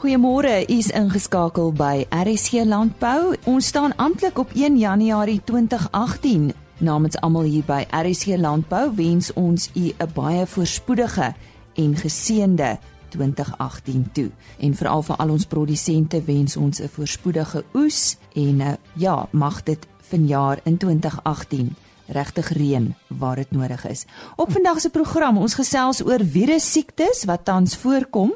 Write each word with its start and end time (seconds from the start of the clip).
Goeiemôre, 0.00 0.64
u 0.64 0.76
is 0.80 0.86
ingeskakel 0.96 1.74
by 1.76 2.06
RSC 2.08 2.62
Landbou. 2.64 3.34
Ons 3.44 3.66
staan 3.66 3.92
amptelik 4.00 4.38
op 4.38 4.54
1 4.56 4.78
Januarie 4.78 5.42
2018. 5.44 6.54
Namens 6.78 7.18
almal 7.20 7.44
hier 7.44 7.66
by 7.68 7.82
RSC 7.92 8.38
Landbou 8.40 8.94
wens 8.96 9.28
ons 9.36 9.68
u 9.74 9.92
'n 9.92 10.08
baie 10.14 10.46
voorspoedige 10.46 11.34
en 11.74 11.96
geseënde 11.96 12.78
2018 13.08 14.08
toe. 14.12 14.30
En 14.58 14.74
veral 14.74 15.02
vir 15.02 15.16
al 15.16 15.30
ons 15.30 15.46
produsente 15.46 16.22
wens 16.24 16.56
ons 16.56 16.80
'n 16.80 16.88
voorspoedige 16.88 17.64
oes 17.74 18.16
en 18.32 18.60
uh, 18.60 18.72
ja, 18.92 19.28
mag 19.30 19.62
dit 19.62 19.86
vanjaar 20.00 20.60
in 20.64 20.76
2018 20.76 21.76
regtig 22.06 22.48
reën 22.48 22.94
waar 23.06 23.36
dit 23.36 23.50
nodig 23.50 23.86
is. 23.86 24.04
Op 24.36 24.52
vandag 24.52 24.80
se 24.80 24.90
program 24.90 25.38
ons 25.38 25.54
gesels 25.54 26.04
oor 26.04 26.24
virus 26.24 26.72
siektes 26.72 27.24
wat 27.24 27.44
tans 27.44 27.76
voorkom 27.76 28.32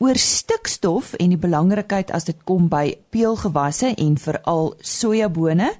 oor 0.00 0.16
stikstof 0.16 1.12
en 1.20 1.34
die 1.34 1.40
belangrikheid 1.40 2.10
as 2.16 2.24
dit 2.24 2.38
kom 2.48 2.70
by 2.72 2.94
peulgewasse 3.12 3.92
en 4.00 4.16
veral 4.16 4.72
sojabone 4.80 5.74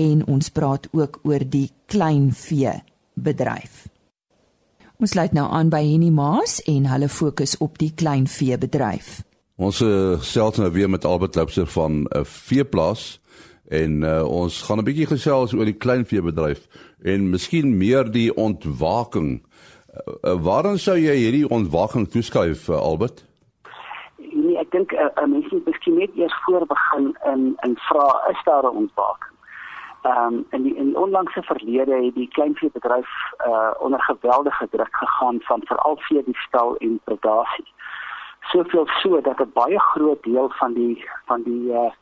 en 0.00 0.22
ons 0.32 0.48
praat 0.50 0.88
ook 0.96 1.20
oor 1.28 1.44
die 1.44 1.68
kleinvee 1.92 2.72
bedryf. 3.14 3.84
Ons 4.96 5.12
sluit 5.12 5.34
nou 5.36 5.44
aan 5.52 5.68
by 5.68 5.82
Henny 5.84 6.08
Maas 6.14 6.60
en 6.70 6.88
hulle 6.88 7.10
fokus 7.12 7.58
op 7.60 7.76
die 7.82 7.90
kleinvee 7.92 8.56
bedryf. 8.62 9.20
Ons 9.60 9.82
uh, 9.84 10.16
gesels 10.22 10.58
nou 10.58 10.70
weer 10.72 10.88
met 10.90 11.04
Albert 11.04 11.36
Loubser 11.36 11.68
van 11.76 11.92
'n 12.02 12.06
uh, 12.16 12.24
veeplaas 12.24 13.20
en 13.68 14.02
uh, 14.02 14.24
ons 14.24 14.62
gaan 14.62 14.78
'n 14.78 14.84
bietjie 14.88 15.06
gesels 15.06 15.52
oor 15.52 15.64
die 15.64 15.76
kleinvee 15.76 16.22
bedryf 16.22 16.64
en 17.02 17.30
miskien 17.30 17.76
meer 17.76 18.10
die 18.10 18.34
ontwaking. 18.34 19.44
Uh, 19.92 20.40
waarom 20.40 20.78
sou 20.78 20.96
jy 20.98 21.14
hierdie 21.14 21.48
ontwaking 21.48 22.08
toeskryf 22.08 22.68
uh, 22.68 22.80
Albert? 22.80 23.24
Dink 24.74 24.92
'n 24.92 24.96
uh, 24.96 25.10
uh, 25.22 25.28
mens 25.34 25.48
moet 25.50 25.66
miskien 25.70 25.98
net 25.98 26.10
eers 26.14 26.36
voor 26.44 26.66
begin 26.66 27.16
in 27.32 27.42
in 27.66 27.74
vra 27.86 28.08
is 28.32 28.42
daar 28.44 28.64
'n 28.64 28.76
ontwaking. 28.82 29.34
Ehm 30.02 30.34
um, 30.34 30.46
in 30.50 30.62
die 30.62 30.74
in 30.74 30.96
onlangse 30.96 31.42
verlede 31.42 32.04
het 32.04 32.14
die 32.14 32.28
kleinveebedryf 32.28 33.10
uh 33.46 33.70
onder 33.78 34.02
geweldige 34.02 34.68
druk 34.70 34.96
gegaan 34.96 35.38
van 35.40 35.60
veral 35.64 35.96
vee 35.96 36.24
die 36.24 36.38
stal 36.46 36.76
en 36.76 37.00
predasie. 37.04 37.68
Soveel 38.40 38.86
so 38.86 39.20
dat 39.20 39.38
'n 39.40 39.50
baie 39.52 39.80
groot 39.80 40.22
deel 40.22 40.48
van 40.60 40.72
die 40.72 41.08
van 41.26 41.42
die 41.42 41.72
uh 41.72 41.92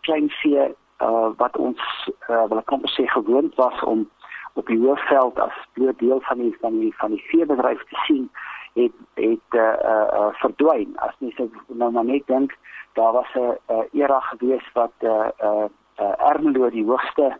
kleinvee 0.00 0.74
uh 1.02 1.28
wat 1.36 1.56
ons 1.56 2.10
uh 2.28 2.44
wil 2.48 2.62
amper 2.64 2.90
sê 2.90 3.04
gewoond 3.06 3.54
was 3.54 3.80
om 3.82 4.08
op 4.52 4.66
die 4.66 4.80
hoofveld 4.86 5.38
as 5.38 5.56
deel 5.96 6.20
van 6.20 6.38
die 6.38 6.56
van 6.60 6.78
die 6.78 6.94
van 6.96 7.10
die 7.10 7.24
veebedryf 7.30 7.82
te 7.88 7.96
sien 8.06 8.30
het 8.78 8.96
het 9.14 9.60
uh, 9.60 9.62
uh, 9.92 10.08
uh, 10.20 10.32
verdwyn. 10.42 10.94
As 11.04 11.14
jy 11.18 11.32
so 11.36 11.48
nou 11.66 11.90
maar 11.92 12.04
net 12.04 12.26
dink 12.26 12.54
daar 12.98 13.12
was 13.12 13.34
'n 13.34 13.58
uh, 13.70 13.84
era 13.92 14.20
gewees 14.20 14.66
wat 14.72 14.92
eh 14.98 15.10
uh, 15.10 15.64
eh 15.64 15.68
uh, 16.00 16.30
Ermelo 16.30 16.70
die 16.70 16.84
hoogste 16.84 17.36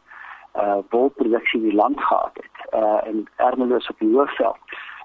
eh 0.53 0.63
uh, 0.63 0.79
wolproduksie 0.91 1.61
in 1.61 1.69
die 1.69 1.79
land 1.83 2.01
gehad 2.01 2.35
het. 2.35 2.57
Eh 2.71 2.81
uh, 2.81 3.07
en 3.09 3.27
Ermelo 3.37 3.77
is 3.77 3.89
op 3.89 3.99
die 3.99 4.17
hoofveld. 4.17 4.59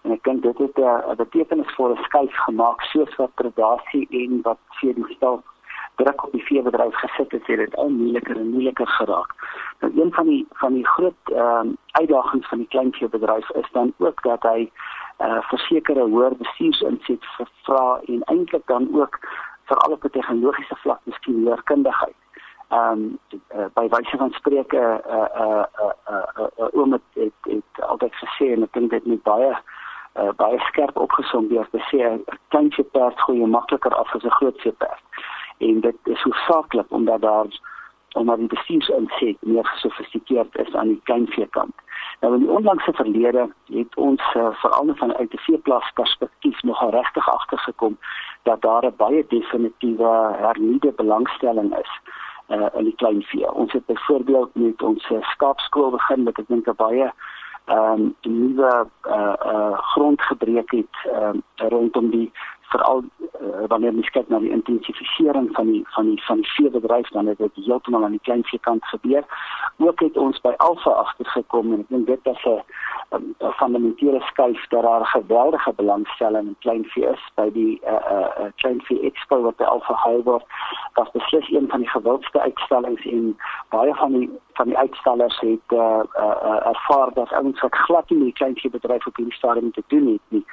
En 0.03 0.11
ek 0.11 0.23
dink 0.23 0.41
dit 0.41 0.57
het 0.57 0.77
'n 0.77 0.81
uh, 0.81 1.15
betekenisvolle 1.15 1.95
skuif 1.95 2.35
gemaak 2.35 2.81
soos 2.81 3.15
wat 3.15 3.33
predasie 3.33 4.07
en 4.09 4.41
wat 4.41 4.57
vir 4.79 4.93
die 4.93 5.13
stel 5.15 5.43
druk 5.95 6.23
op 6.23 6.31
die 6.31 6.43
veebedryf 6.43 6.95
gesit 6.95 7.31
het 7.31 7.47
het 7.47 7.57
dit 7.57 7.75
al 7.75 7.89
moeiliker 7.89 8.35
en 8.35 8.49
moeiliker 8.49 8.87
geraak. 8.87 9.29
Nou 9.79 10.01
een 10.01 10.13
van 10.13 10.27
die 10.27 10.47
van 10.51 10.73
die 10.73 10.87
groot 10.87 11.21
ehm 11.23 11.67
uh, 11.67 11.73
uitdagings 11.91 12.47
van 12.47 12.57
die 12.57 12.67
kleinveebedryf 12.67 13.49
is 13.49 13.69
dan 13.71 13.93
ook 13.97 14.21
dat 14.21 14.43
hy 14.43 14.71
uh 15.23 15.41
versekerde 15.51 16.03
hoër 16.13 16.35
bestuursinset 16.37 17.23
vra 17.63 17.99
en 18.05 18.23
eintlik 18.23 18.65
dan 18.67 18.89
ook 18.99 19.19
vir 19.67 19.77
al 19.77 19.91
op 19.91 20.03
'n 20.03 20.09
tegnologiese 20.09 20.75
vlak 20.75 20.99
miskien 21.03 21.43
leerkundigheid. 21.43 22.19
Ehm 22.67 22.91
um, 22.91 23.19
uh, 23.55 23.65
by 23.73 23.87
wyse 23.89 24.17
van 24.17 24.31
spreuke 24.31 24.83
uh 25.07 25.29
uh 25.43 25.65
uh 25.83 25.93
uh, 26.09 26.47
uh 26.57 26.67
oom 26.71 26.91
het, 26.91 27.07
het 27.13 27.39
het 27.41 27.85
altyd 27.85 28.15
gesê 28.15 28.45
en 28.53 28.63
ek 28.63 28.73
dink 28.73 28.89
dit 28.89 29.05
moet 29.05 29.23
baie 29.23 29.53
uh, 30.19 30.31
baie 30.35 30.59
skerp 30.59 30.97
opgesom 30.97 31.47
word 31.49 31.71
te 31.71 31.81
sê 31.89 31.99
'n 32.09 32.23
kleintjie 32.47 32.83
perd 32.83 33.19
gooi 33.19 33.45
makliker 33.45 33.93
af 33.95 34.15
as 34.15 34.23
'n 34.23 34.37
groot 34.39 34.59
se 34.59 34.71
perd. 34.71 35.03
En 35.57 35.79
dit 35.79 35.97
is 36.03 36.21
hoofsaaklik 36.21 36.89
omdat 36.89 37.21
daar 37.21 37.47
omdat 38.13 38.37
die 38.37 38.47
bestuursinset 38.47 39.37
meer 39.39 39.65
gesofistikeerd 39.65 40.57
is 40.57 40.73
aan 40.73 40.87
die 40.87 41.01
kleinveekant. 41.03 41.73
Nou 42.21 42.33
in 42.33 42.39
die 42.39 42.49
onlangse 42.49 42.93
verlede 42.93 43.49
het 43.71 43.95
ons 43.95 44.21
uh, 44.37 44.47
veral 44.51 44.91
van 44.95 45.13
uit 45.15 45.31
die 45.31 45.39
veeplaas 45.39 45.91
perspektief 45.93 46.61
nog 46.63 46.89
regtig 46.91 47.29
agtergekom 47.29 47.97
dat 48.43 48.61
daar 48.61 48.85
'n 48.85 48.95
baie 48.97 49.25
definitiewe 49.27 50.35
hernieude 50.37 50.91
belangstelling 50.91 51.77
is 51.77 51.91
uh, 52.47 52.65
in 52.73 52.83
die 52.83 52.95
kleinvee. 52.95 53.53
Ons 53.53 53.71
het 53.71 53.85
byvoorbeeld 53.85 54.49
met 54.53 54.81
ons 54.81 55.09
uh, 55.09 55.21
skaapskool 55.21 55.89
begin 55.89 56.23
met 56.23 56.37
ek 56.39 56.47
dink 56.47 56.67
'n 56.67 56.75
baie 56.75 57.11
ehm 57.65 58.01
um, 58.01 58.15
nuwe 58.21 58.87
uh, 59.07 59.33
uh, 59.45 59.77
grond 59.77 60.21
gebreek 60.21 60.71
het 60.71 60.95
uh, 61.05 61.29
rondom 61.55 62.09
die 62.09 62.31
veral 62.71 63.03
uh, 63.41 63.67
wanneer 63.67 63.93
mens 63.93 64.09
kyk 64.09 64.29
na 64.29 64.39
die 64.39 64.51
intensifisering 64.51 65.49
van 65.55 65.71
die 65.71 65.83
van 65.95 66.05
die 66.09 66.23
van 66.23 66.41
die 66.41 66.51
veebedryf 66.51 67.09
dan 67.09 67.27
het 67.27 67.37
dit 67.37 67.65
heeltemal 67.65 68.03
aan 68.03 68.17
die 68.17 68.25
kleinvee 68.27 68.59
kant 68.59 68.85
gebeur. 68.85 69.23
Ook 69.77 69.99
het 69.99 70.17
ons 70.17 70.41
by 70.41 70.53
Alfa 70.57 70.91
agtergekom 71.03 71.73
en 71.73 71.83
ek 71.83 71.89
dink 71.89 72.07
dit 72.07 72.31
is 72.33 72.45
'n 72.45 72.61
'n 73.17 73.51
fundamentele 73.59 74.21
skuif 74.21 74.67
dat 74.67 74.83
daar 74.83 75.01
'n 75.01 75.15
geweldige 75.17 75.73
belangstelling 75.73 76.47
in 76.47 76.55
kleinvee 76.59 77.09
is 77.09 77.23
by 77.35 77.51
die 77.51 77.81
uh 77.85 77.91
uh, 77.91 78.29
uh 78.39 78.51
kleinvee 78.55 79.01
expo 79.09 79.41
wat 79.41 79.57
by 79.57 79.63
Alfa 79.63 79.93
hou 79.93 80.23
word. 80.23 80.45
Dat 80.93 81.11
beslis 81.11 81.51
een 81.51 81.69
van 81.69 81.79
die 81.79 81.89
gewildste 81.89 82.39
uitstallings 82.39 83.05
en 83.05 83.37
baie 83.69 83.95
van 83.95 84.11
die 84.11 84.29
van 84.53 84.65
die 84.65 84.77
uitstallers 84.77 85.39
het 85.39 85.69
uh, 85.73 85.99
uh, 86.17 86.37
uh 86.49 86.67
ervaar 86.73 87.13
dat 87.13 87.31
ouens 87.31 87.61
wat 87.61 87.75
glad 87.75 88.09
nie 88.09 88.19
die 88.19 88.33
kleinvee 88.33 88.71
bedryf 88.71 89.07
op 89.07 89.15
hierdie 89.15 89.35
stadium 89.35 89.71
te 89.71 89.83
doen 89.87 90.07
het 90.07 90.21
nie 90.27 90.45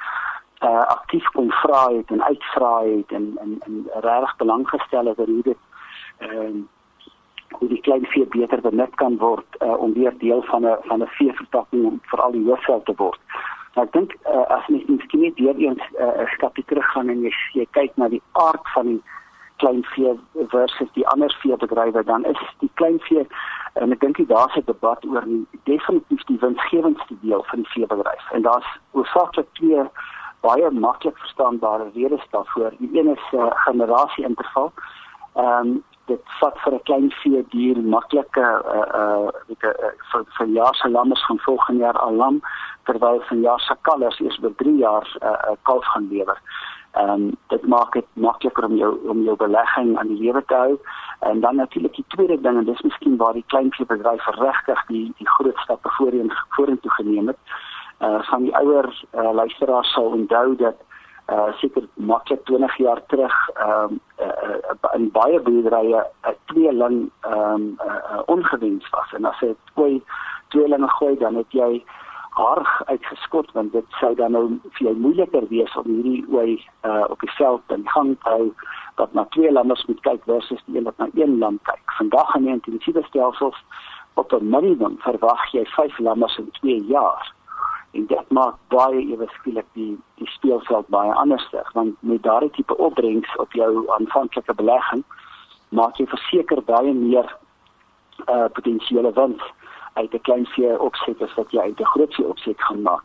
uh, 0.61 0.85
aktief 0.97 1.25
kon 1.35 1.51
vra 1.51 1.87
het 1.93 2.11
en 2.11 2.23
uitvra 2.23 2.75
het 2.83 3.11
en 3.11 3.37
en, 3.41 3.57
en 3.65 3.87
regtig 3.93 4.35
belang 4.37 4.69
gestel 4.69 5.05
het 5.05 5.19
oor 5.19 5.27
hoe 5.27 5.43
dit 5.43 5.57
ehm 6.17 6.57
uh, 6.57 6.63
hoe 7.51 7.67
die 7.69 7.81
klein 7.81 8.05
vee 8.05 8.25
beter 8.25 8.61
benut 8.61 8.93
kan 8.95 9.17
word 9.17 9.57
uh, 9.59 9.73
om 9.77 9.93
weer 9.93 10.13
deel 10.17 10.41
van 10.41 10.65
'n 10.65 10.77
van 10.81 11.01
'n 11.03 11.07
veeverpakking 11.17 11.99
vir 12.01 12.21
al 12.21 12.31
die 12.31 12.45
hoofveld 12.45 12.85
te 12.85 12.93
word. 12.95 13.19
Nou 13.75 13.85
ek 13.87 13.93
dink 13.93 14.15
uh, 14.25 14.47
as 14.57 14.67
mens 14.67 14.85
miskien 14.85 15.21
net 15.21 15.39
weer 15.39 15.55
eens 15.55 15.83
'n 15.89 16.03
uh, 16.03 16.31
stapie 16.35 16.63
terug 16.65 16.91
gaan 16.91 17.09
en 17.09 17.21
jy, 17.21 17.33
jy 17.53 17.67
kyk 17.71 17.91
na 17.95 18.07
die 18.07 18.21
aard 18.31 18.69
van 18.73 18.85
die 18.85 19.01
klein 19.55 19.83
vee 19.83 20.19
versus 20.47 20.89
die 20.93 21.07
ander 21.07 21.35
veebedrywe 21.41 22.03
dan 22.03 22.25
is 22.25 22.39
die 22.59 22.71
klein 22.73 22.99
vee 22.99 23.27
en 23.73 23.91
ek 23.91 23.99
dink 23.99 24.17
daar's 24.27 24.55
'n 24.55 24.65
debat 24.65 25.05
oor 25.05 25.25
die 25.25 25.45
definitief 25.63 26.23
die 26.23 26.39
winsgewendste 26.41 27.15
deel 27.21 27.43
van 27.43 27.59
die 27.59 27.71
veebedryf 27.75 28.31
en 28.31 28.41
daar's 28.41 28.69
oorsaaklik 28.91 29.47
twee 29.53 29.83
baie 30.41 30.71
maklik 30.71 31.17
verstaanbare 31.17 31.89
redes 31.93 32.25
daarvoor. 32.29 32.73
Die 32.77 32.89
een 32.99 33.07
is 33.07 33.25
'n 33.31 33.35
uh, 33.35 33.51
generasie 33.65 34.25
interval. 34.25 34.71
Ehm 35.35 35.67
um, 35.67 35.83
dit 36.05 36.21
vat 36.39 36.57
vir 36.63 36.73
'n 36.73 36.83
klein 36.83 37.11
vee 37.21 37.45
dier 37.49 37.77
maklike 37.95 38.47
uh 38.77 38.87
uh 39.01 39.27
'n 39.47 39.55
uh, 39.67 39.91
vir 40.11 40.23
vir 40.37 40.47
jaar 40.47 40.75
se 40.75 40.89
lammers 40.89 41.25
van 41.25 41.39
volgende 41.39 41.81
jaar 41.81 41.99
al 41.99 42.13
lam 42.13 42.41
terwyl 42.83 43.21
van 43.29 43.41
jaar 43.41 43.59
se 43.59 43.75
kalvers 43.81 44.19
eers 44.19 44.39
oor 44.43 44.55
3 44.55 44.77
jaar 44.77 45.05
'n 45.07 45.25
uh, 45.25 45.31
uh, 45.31 45.57
kalf 45.61 45.85
gaan 45.85 46.07
lewer. 46.11 46.39
Ehm 46.91 47.09
um, 47.09 47.37
dit 47.47 47.67
maak 47.67 47.93
dit 47.93 48.07
makliker 48.13 48.65
om 48.65 48.75
jou 48.75 48.93
om 49.07 49.23
jou 49.23 49.35
belegging 49.35 49.97
aan 49.97 50.07
die 50.07 50.21
lewe 50.23 50.43
te 50.45 50.55
hou. 50.55 50.79
En 51.19 51.39
dan 51.39 51.55
natuurlik 51.55 51.95
die 51.95 52.05
tweede 52.07 52.41
ding 52.41 52.57
en 52.57 52.65
dis 52.65 52.81
miskien 52.81 53.17
waar 53.17 53.33
die 53.33 53.47
klein 53.47 53.71
vee 53.71 53.85
bedryf 53.85 54.25
regtig 54.25 54.85
die 54.87 55.13
die 55.17 55.29
groot 55.29 55.57
stappe 55.57 55.89
voorheen 55.89 56.31
vorentoe 56.49 56.91
geneem 56.91 57.27
het 57.27 57.39
van 58.01 58.43
die 58.43 58.55
ouer 58.57 58.87
uh, 59.13 59.31
luisteraars 59.33 59.91
sal 59.93 60.13
onthou 60.17 60.55
dat 60.55 60.75
uh 61.29 61.53
seker 61.59 61.87
maklik 61.93 62.45
20 62.45 62.77
jaar 62.77 63.01
terug 63.07 63.35
ehm 63.53 63.93
um, 63.93 63.99
uh, 64.19 64.27
uh, 64.49 64.95
in 64.97 65.11
baie 65.11 65.39
boerderye 65.39 66.01
'n 66.01 66.29
uh, 66.29 66.35
tweeling 66.45 67.11
ehm 67.21 67.53
um, 67.53 67.77
uh, 67.85 67.99
uh, 68.11 68.21
ongewens 68.25 68.89
was 68.89 69.13
en 69.13 69.25
as 69.25 69.39
jy 69.39 69.55
twee 69.73 70.03
tweelinge 70.47 70.89
gooi 70.89 71.17
dan 71.17 71.35
het 71.35 71.51
jy 71.51 71.83
harg 72.31 72.83
uitgeskot 72.85 73.51
want 73.51 73.71
dit 73.71 73.85
sou 73.99 74.15
dan 74.15 74.31
nou 74.31 74.45
vir 74.71 74.87
jou 74.87 74.95
moeiliker 74.95 75.47
wees 75.47 75.75
om 75.75 75.87
hierdie 75.87 76.25
ooi 76.31 76.63
uh 76.89 77.05
op 77.09 77.19
die 77.19 77.35
veld 77.37 77.75
in 77.75 77.89
gang 77.89 78.15
te 78.23 78.29
hou 78.29 78.53
dat 78.95 79.13
na 79.13 79.25
twee 79.35 79.51
lammers 79.51 79.85
moet 79.85 80.01
kyk 80.07 80.23
versus 80.25 80.63
die 80.65 80.77
een 80.77 80.83
wat 80.83 80.97
na 80.97 81.07
een 81.13 81.37
lam 81.37 81.59
kyk. 81.63 81.95
Vandag 81.97 82.35
in 82.35 82.43
die 82.43 82.53
intensiewe 82.53 83.03
stelsels 83.03 83.59
op 84.13 84.33
'n 84.33 84.49
minimum 84.49 84.97
verwag 84.99 85.51
jy 85.51 85.65
5 85.65 85.99
lammers 85.99 86.37
in 86.37 86.51
2 86.51 86.83
jaar 86.95 87.33
en 87.91 88.05
dit 88.07 88.29
maak 88.29 88.55
baie 88.67 89.01
ewe 89.13 89.27
skielik 89.37 89.67
die 89.73 89.97
die 90.15 90.27
speelveld 90.27 90.87
baie 90.87 91.13
anderster 91.13 91.69
want 91.73 91.95
met 91.99 92.23
daardie 92.23 92.51
tipe 92.57 92.77
opbrengs 92.77 93.35
op 93.37 93.53
jou 93.53 93.71
aanvanklike 93.97 94.53
belegging 94.53 95.03
maak 95.69 95.97
jy 95.97 96.07
verseker 96.07 96.61
baie 96.61 96.93
meer 96.93 97.27
uh 98.27 98.47
potensiële 98.53 99.11
wins 99.13 99.43
uit 99.93 100.13
'n 100.13 100.21
klein 100.21 100.45
vee 100.45 100.79
opset 100.79 101.21
as 101.21 101.33
wat 101.35 101.51
jy 101.51 101.59
uit 101.59 101.79
'n 101.79 101.93
groot 101.93 102.15
vee 102.15 102.27
opset 102.27 102.61
gaan 102.61 102.81
maak. 102.81 103.03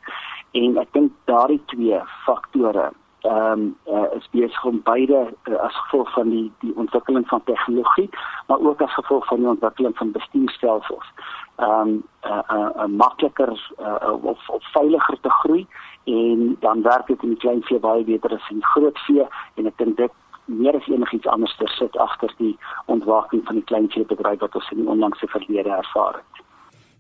En 0.53 0.79
ek 0.79 0.93
dink 0.93 1.13
daardie 1.25 1.63
twee 1.67 2.01
faktore 2.25 2.91
ehm 3.27 3.61
um, 3.61 3.77
uh, 3.87 4.17
is 4.17 4.29
besig 4.31 4.65
om 4.65 4.81
beide 4.85 5.19
uh, 5.45 5.55
as 5.67 5.77
gevolg 5.83 6.13
van 6.13 6.29
die 6.31 6.53
die 6.59 6.75
ontwikkeling 6.77 7.29
van 7.29 7.43
tegnologie, 7.45 8.09
maar 8.47 8.61
ook 8.61 8.83
as 8.83 8.95
gevolg 8.95 9.27
van 9.27 9.41
die 9.43 9.49
ontwikkeling 9.49 9.97
van 9.97 10.13
bestuurstelsels. 10.13 11.13
ehm 11.57 11.81
um, 11.81 12.03
uh, 12.25 12.43
uh, 12.57 12.69
uh, 12.77 12.85
makliker 12.85 13.53
uh, 13.81 14.13
of 14.23 14.49
of 14.49 14.73
veiliger 14.73 15.21
te 15.21 15.31
groei 15.31 15.67
en 16.05 16.57
dan 16.61 16.83
werk 16.83 17.07
dit 17.07 17.23
in 17.23 17.29
die 17.29 17.39
klein 17.39 17.63
vee 17.63 17.79
baie 17.79 18.05
beter 18.05 18.35
as 18.35 18.51
in 18.51 18.63
groot 18.63 18.99
vee 18.99 19.27
en 19.55 19.67
ek 19.67 19.79
dink 19.79 19.97
dit 19.97 20.13
meer 20.45 20.77
as 20.77 20.87
enigiets 20.87 21.27
anders 21.27 21.57
ter 21.57 21.73
sit 21.79 21.97
agter 21.97 22.35
die 22.39 22.59
ontwaking 22.87 23.43
van 23.47 23.55
die 23.55 23.65
klein 23.65 23.89
vee 23.95 24.05
bedryf 24.05 24.41
wat 24.41 24.55
ons 24.55 24.71
in 24.71 24.89
onlangse 24.89 25.27
verlede 25.27 25.71
ervaar 25.71 26.21
het. 26.21 26.45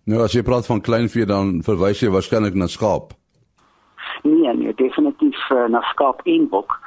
Nou 0.05 0.25
as 0.25 0.35
jy 0.35 0.43
praat 0.43 0.67
van 0.67 0.81
kleinvee 0.81 1.27
dan 1.27 1.61
verwys 1.67 2.03
jy 2.03 2.11
waarskynlik 2.11 2.55
na 2.55 2.67
skaap. 2.67 3.15
Nee, 4.23 4.55
nee, 4.55 4.75
definitief 4.75 5.51
uh, 5.51 5.65
na 5.65 5.81
skaap 5.81 6.21
en 6.25 6.49
bok. 6.49 6.79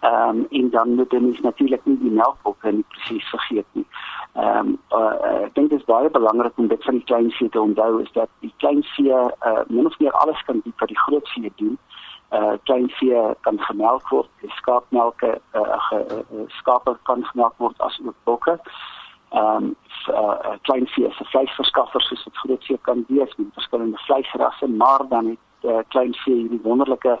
Ehm 0.00 0.28
um, 0.28 0.46
en 0.50 0.70
dan 0.70 0.94
moet 0.94 1.12
jy 1.12 1.38
natuurlik 1.42 1.84
nie 1.84 1.98
die 1.98 2.10
melkbok 2.10 2.62
nie 2.62 2.84
presies 2.88 3.28
vergeet 3.34 3.66
nie. 3.72 3.86
Ehm 4.34 4.58
um, 4.58 4.78
uh, 4.90 5.44
ek 5.44 5.54
dink 5.54 5.70
dit 5.70 5.78
is 5.78 5.88
baie 5.90 6.10
belangrik 6.10 6.58
om 6.58 6.68
dit 6.68 6.84
van 6.84 6.94
die 6.94 7.04
kleinvee 7.04 7.48
te 7.48 7.60
onthou 7.60 8.02
is 8.02 8.12
dat 8.12 8.30
die 8.40 8.52
kleinvee 8.56 9.22
uh, 9.50 9.64
min 9.68 9.86
of 9.86 9.98
meer 9.98 10.12
alles 10.12 10.42
kan 10.46 10.60
doen 10.64 10.74
wat 10.78 10.88
die 10.88 11.02
grootvee 11.06 11.52
doen. 11.56 11.78
Uh 12.30 12.54
kleinvee 12.62 13.34
kan 13.40 13.58
gemelk 13.60 14.08
word, 14.08 14.30
skaapmelk, 14.60 15.22
uh, 15.22 15.34
uh, 15.56 15.90
uh, 15.92 16.46
skape 16.60 16.96
kan 17.02 17.24
gemelk 17.24 17.54
word 17.56 17.80
as 17.80 18.00
ook 18.04 18.16
bokke 18.24 18.58
ehm 19.28 19.64
um, 19.64 19.76
uh, 20.08 20.56
klein 20.62 20.86
vee 20.86 21.10
se 21.12 21.24
vleisverskaffers 21.24 22.06
soos 22.08 22.24
dit 22.24 22.36
groot 22.36 22.64
vee 22.64 22.78
kan 22.82 23.04
wees 23.08 23.34
met 23.36 23.46
verskillende 23.52 23.98
vleisrasse 24.06 24.66
maar 24.66 25.02
dan 25.08 25.26
het 25.26 25.38
uh, 25.64 25.82
klein 25.88 26.14
vee 26.24 26.34
hierdie 26.34 26.60
wonderlike 26.62 27.18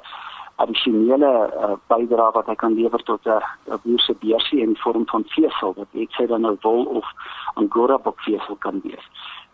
addisionele 0.58 1.30
uh, 1.30 1.74
bydrae 1.86 2.32
wat 2.34 2.46
hy 2.50 2.54
kan 2.58 2.74
lewer 2.74 3.02
tot 3.06 3.26
'n 3.26 3.42
uh, 3.70 3.78
boer 3.82 4.00
se 4.00 4.14
beursie 4.20 4.60
in 4.60 4.76
vorm 4.76 5.06
van 5.06 5.24
vesel 5.34 5.74
wat 5.76 5.90
net 5.92 6.10
sê 6.18 6.26
dan 6.26 6.40
nou 6.40 6.56
wol 6.62 6.84
of 7.00 7.06
angora 7.54 7.98
bokvesel 7.98 8.56
kan 8.58 8.80
wees. 8.84 9.06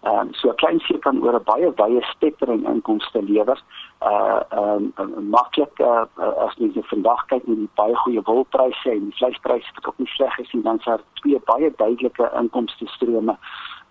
Ehm 0.04 0.18
um, 0.18 0.28
so 0.32 0.48
'n 0.48 0.60
klein 0.62 0.80
vee 0.80 0.98
kan 0.98 1.22
oor 1.22 1.36
'n 1.36 1.44
baie 1.44 1.68
wye 1.76 2.00
spektrum 2.12 2.64
inkomste 2.72 3.22
lewer. 3.22 3.58
Uh 4.00 4.40
ehm 4.50 4.92
um, 4.96 5.28
maklik 5.36 5.78
uh, 5.80 6.04
as 6.46 6.54
jy 6.56 6.82
vandag 6.92 7.26
kyk 7.26 7.46
na 7.46 7.54
die 7.54 7.70
baie 7.74 7.96
goeie 7.96 8.22
wolpryse 8.22 8.90
en 8.90 9.04
die 9.08 9.16
vleispryse 9.18 9.70
wat 9.74 9.86
ook 9.86 9.98
nie 9.98 10.12
sleg 10.16 10.38
is 10.38 10.52
nie, 10.52 10.62
dan 10.62 10.80
daar 10.84 11.00
twee 11.20 11.40
baie 11.44 11.72
duidelike 11.76 12.30
inkomste 12.40 12.86
strome 12.86 13.36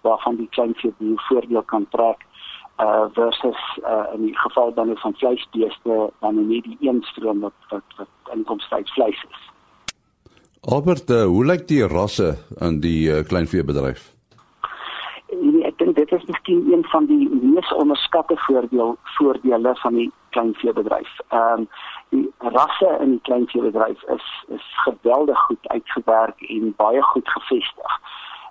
waarvan 0.01 0.36
die 0.36 0.50
klein 0.50 0.74
vee 0.75 0.94
voordeel 1.28 1.63
kan 1.63 1.88
trek 1.89 2.25
uh 2.80 3.06
versus 3.14 3.60
uh 3.84 4.14
in 4.14 4.25
die 4.25 4.38
geval 4.38 4.74
dan 4.74 4.98
van 4.98 5.14
vleisbeeste 5.14 6.12
dan 6.20 6.48
net 6.48 6.64
die 6.64 6.78
een 6.80 7.02
stroom 7.02 7.40
wat 7.40 7.54
wat 7.70 7.84
wat 7.98 8.34
inkomste 8.34 8.75
uit 8.75 8.90
vleis 8.90 9.25
is. 9.30 9.52
Albert, 10.62 11.10
uh, 11.10 11.25
hoe 11.25 11.46
lyk 11.46 11.68
die 11.68 11.88
rasse 11.88 12.38
in 12.60 12.80
die 12.80 13.12
uh, 13.12 13.24
kleinveebedryf? 13.28 14.14
dink 15.84 15.96
dit 15.96 16.12
is 16.12 16.25
miskien 16.25 16.72
een 16.72 16.84
van 16.84 17.06
die 17.06 17.30
mees 17.30 17.74
onderskatte 17.74 18.38
voordeel 18.38 18.98
voordele 19.04 19.75
van 19.75 19.94
die 19.94 20.12
kleinveebedryf. 20.30 21.20
Ehm 21.28 21.60
um, 21.60 21.68
die 22.10 22.34
rasse 22.38 22.98
in 23.00 23.10
die 23.10 23.22
kleinveebedryf 23.22 24.04
is 24.04 24.28
is 24.48 24.66
geweldig 24.86 25.40
goed 25.40 25.68
uitgewerk 25.68 26.42
en 26.42 26.74
baie 26.78 27.02
goed 27.02 27.30
gevestig. 27.30 28.00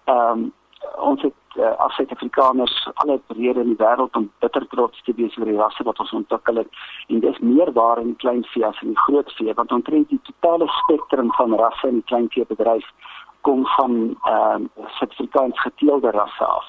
Ehm 0.04 0.38
um, 0.38 0.52
ons 0.96 1.22
het 1.22 1.56
uh, 1.56 1.72
as 1.84 1.94
Suid-Afrikaners 1.94 2.88
alle 2.94 3.20
rede 3.28 3.60
in 3.60 3.74
die 3.74 3.80
wêreld 3.80 4.16
om 4.16 4.30
bitter 4.44 4.66
trots 4.74 5.02
te 5.02 5.14
wees 5.16 5.36
oor 5.38 5.50
die 5.50 5.58
rasse 5.58 5.84
wat 5.84 5.98
ons 6.04 6.12
ontwikkel 6.12 6.62
het. 6.62 6.82
En 7.08 7.20
dis 7.20 7.38
meer 7.38 7.72
waar 7.72 8.00
in 8.00 8.12
die 8.12 8.20
kleinvee 8.24 8.66
as 8.66 8.80
in 8.82 8.94
die 8.94 9.04
grootvee 9.06 9.54
want 9.54 9.72
omtrent 9.72 10.08
die 10.08 10.20
totale 10.30 10.68
spektrum 10.82 11.32
van 11.38 11.58
rasse 11.60 11.88
in 11.88 12.00
die 12.00 12.08
kleinveebedryf 12.12 12.88
kom 13.40 13.66
van 13.76 14.16
ehm 14.22 14.68
uh, 14.78 14.86
Suid-Afrikaans 14.98 15.60
geteelde 15.60 16.10
rasse 16.10 16.44
af 16.44 16.66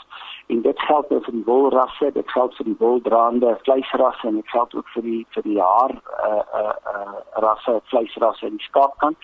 en 0.53 0.61
dit 0.61 0.79
geld 0.79 1.11
ook 1.13 1.25
vir 1.25 1.33
die 1.33 1.45
wolrasse, 1.45 2.11
dit 2.13 2.31
geld 2.31 2.55
vir 2.55 2.65
die 2.65 2.77
woldraande 2.79 3.57
vleisrasse 3.65 4.27
en 4.27 4.35
dit 4.35 4.49
geld 4.53 4.75
ook 4.75 4.87
vir 4.93 5.05
die 5.09 5.25
vir 5.35 5.43
die 5.49 5.59
haar 5.61 5.93
uh 6.29 6.43
uh, 6.61 6.73
uh 6.93 7.19
rasse 7.45 7.75
vleisrasse 7.91 8.45
in 8.45 8.57
die 8.59 8.67
skaapkant 8.69 9.17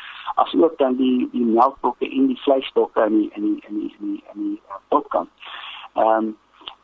as 0.43 0.53
ook 0.57 0.77
dan 0.77 0.97
die 0.97 1.29
die 1.31 1.45
melkbokke 1.45 2.09
en 2.09 2.29
die 2.33 2.41
vleisbokke 2.43 3.05
in 3.09 3.17
die 3.17 3.31
in 3.35 3.47
die 3.47 3.63
in 3.69 3.79
die 3.79 3.95
in 3.99 4.13
die, 4.13 4.23
in 4.33 4.45
die 4.45 4.61
bokkant. 4.93 5.29
Ehm 5.95 6.29
um, 6.29 6.37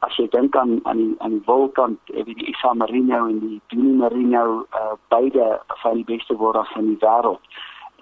as 0.06 0.18
jy 0.22 0.28
dink 0.34 0.56
aan 0.62 0.80
aan 0.84 0.98
die 1.02 1.16
aan 1.26 1.38
die 1.38 1.46
wolkant, 1.46 2.14
het 2.14 2.26
die 2.26 2.50
Isa 2.52 2.74
Marino 2.74 3.26
en 3.28 3.40
die 3.40 3.62
Duni 3.74 3.96
Marino 4.02 4.66
uh 4.82 4.98
beide 5.14 5.62
van 5.82 6.02
die 6.02 6.10
beste 6.12 6.38
wolrasse 6.38 6.80
in 6.80 6.92
die 6.94 7.02
wêreld. 7.06 7.56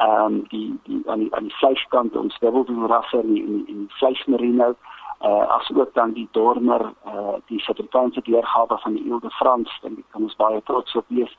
Ehm 0.08 0.26
um, 0.26 0.42
die 0.52 0.68
die 0.90 1.00
aan 1.06 1.24
die 1.24 1.32
aan 1.36 1.48
die 1.48 1.56
vleiskant 1.62 2.18
ons 2.18 2.40
dubbeldoelrasse 2.40 3.22
in 3.24 3.34
die, 3.34 3.44
in 3.44 3.58
die, 3.58 3.66
in 3.74 3.88
die 3.88 3.96
vleismerino 4.02 4.74
uh, 5.24 5.48
as 5.58 5.72
ook 5.74 5.94
dan 5.94 6.14
die 6.14 6.28
dormer 6.32 6.94
uh, 7.06 7.36
die 7.46 7.60
Suid-Afrikaanse 7.60 8.22
deurgawe 8.22 8.78
van 8.78 8.94
die 8.94 9.06
Eelde 9.08 9.30
Frans 9.30 9.80
en 9.84 9.98
ek 9.98 10.10
kan 10.12 10.28
ons 10.28 10.36
baie 10.36 10.62
trots 10.64 10.96
op 10.96 11.06
wees. 11.08 11.36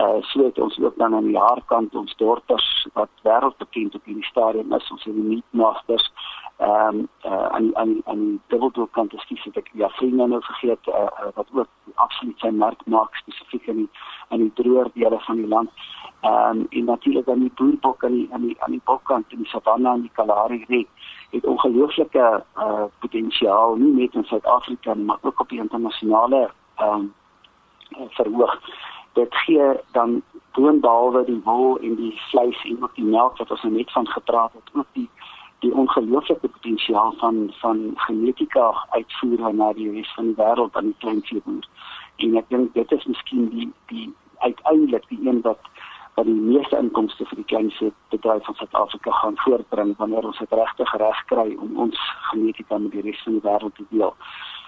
Uh 0.00 0.20
so 0.20 0.44
het 0.44 0.58
ons 0.58 0.78
ook 0.80 0.96
dan 0.96 1.14
aan 1.14 1.28
die 1.28 1.38
haarkant 1.38 1.94
ons 1.94 2.14
dorpers 2.16 2.68
wat 2.92 3.10
wêreldbekend 3.28 3.94
op 3.94 4.04
hierdie 4.04 4.24
stadium 4.24 4.72
is. 4.72 4.90
Ons 4.90 5.04
het 5.04 5.14
die 5.14 5.28
meat 5.34 5.48
masters 5.50 6.08
ehm 6.62 6.98
um, 6.98 7.08
uh 7.24 7.46
aan 7.56 7.76
aan 7.76 8.00
aan 8.04 8.20
die 8.24 8.40
dubbeldoel 8.46 8.88
kant 8.96 9.12
is 9.12 9.26
dis 9.28 9.46
ek 9.60 9.68
ja 9.72 9.88
vriende 9.98 10.26
nou 10.26 10.40
vergeet 10.42 10.88
uh, 10.88 10.94
uh, 10.94 11.30
wat 11.34 11.48
ook 11.52 11.68
absoluut 11.94 12.38
sy 12.38 12.50
mark 12.64 12.84
maak 12.84 13.16
spesifiek 13.16 13.66
in 13.72 13.76
die 13.82 13.88
in 14.30 14.44
die 14.44 14.52
droër 14.60 14.90
dele 14.94 15.18
van 15.26 15.36
die 15.36 15.48
land 15.54 15.70
ehm 16.22 16.58
um, 16.58 16.66
en 16.70 16.84
natuurlik 16.84 17.26
dan 17.26 17.40
die 17.40 17.52
boerbok 17.54 18.04
aan 18.04 18.12
die 18.12 18.28
aan 18.32 18.46
die 18.46 18.56
aan 18.62 18.70
die 18.70 18.84
bokkant 18.84 19.32
in 19.32 19.38
die 19.38 19.52
savanna 19.52 19.92
en 19.92 20.04
die 20.06 20.10
Kalahari 20.12 20.64
reek 20.68 20.88
het 21.30 21.46
ongelooflike 21.46 22.44
uh 22.56 22.84
potensiaal 22.98 23.74
nie 23.76 23.92
net 23.92 24.14
in 24.14 24.24
Suid-Afrika 24.24 24.94
maar 24.94 25.18
ook 25.22 25.40
op 25.40 25.48
die 25.48 25.58
internasionale 25.58 26.50
um 26.78 27.12
verhoog. 28.10 28.60
Dit 29.12 29.34
gee 29.34 29.72
dan 29.92 30.22
boonbehalwe 30.52 31.24
die 31.24 31.40
wol 31.44 31.78
en 31.78 31.94
die 31.96 32.20
vleis 32.30 32.64
en 32.64 32.82
ook 32.82 32.94
die 32.94 33.04
melk 33.04 33.36
wat 33.36 33.50
ons 33.50 33.62
nou 33.62 33.74
net 33.74 33.92
van 33.92 34.06
gepraat 34.08 34.52
het, 34.52 34.70
ook 34.72 34.86
die 34.92 35.08
die 35.62 35.74
ongelooflike 35.74 36.48
potensiaal 36.48 37.12
van 37.18 37.52
van 37.60 37.90
genetika 37.94 38.86
uitvoer 38.90 39.54
na 39.54 39.72
die 39.72 39.90
res 39.92 40.14
van 40.14 40.32
die 40.32 40.38
wêreld 40.38 40.76
aan 40.76 40.90
die 40.90 40.98
kleinveeboer. 40.98 41.68
En 42.16 42.36
ek 42.36 42.48
dink 42.48 42.74
dit 42.74 42.92
is 42.92 43.04
miskien 43.06 43.48
die 43.50 43.68
die 43.92 44.08
uiteindelik 44.38 45.06
die 45.08 45.20
een 45.28 45.40
wat 45.46 45.70
wat 46.14 46.26
die 46.28 46.34
meeste 46.34 46.76
inkomste 46.76 47.24
vir 47.24 47.40
die 47.40 47.48
kleinste 47.48 47.92
bedryf 48.12 48.44
van 48.44 48.54
Suid-Afrika 48.54 49.10
gaan 49.10 49.36
voortbring 49.44 49.94
wanneer 49.96 50.26
ons 50.28 50.38
dit 50.38 50.52
regtig 50.52 50.94
reg 51.00 51.20
kry 51.30 51.46
om 51.58 51.76
ons 51.86 52.00
genetika 52.30 52.78
met 52.78 52.92
die 52.92 53.04
res 53.06 53.22
van 53.24 53.38
die 53.38 53.44
wêreld 53.46 53.76
te 53.76 53.86
deel. 53.90 54.14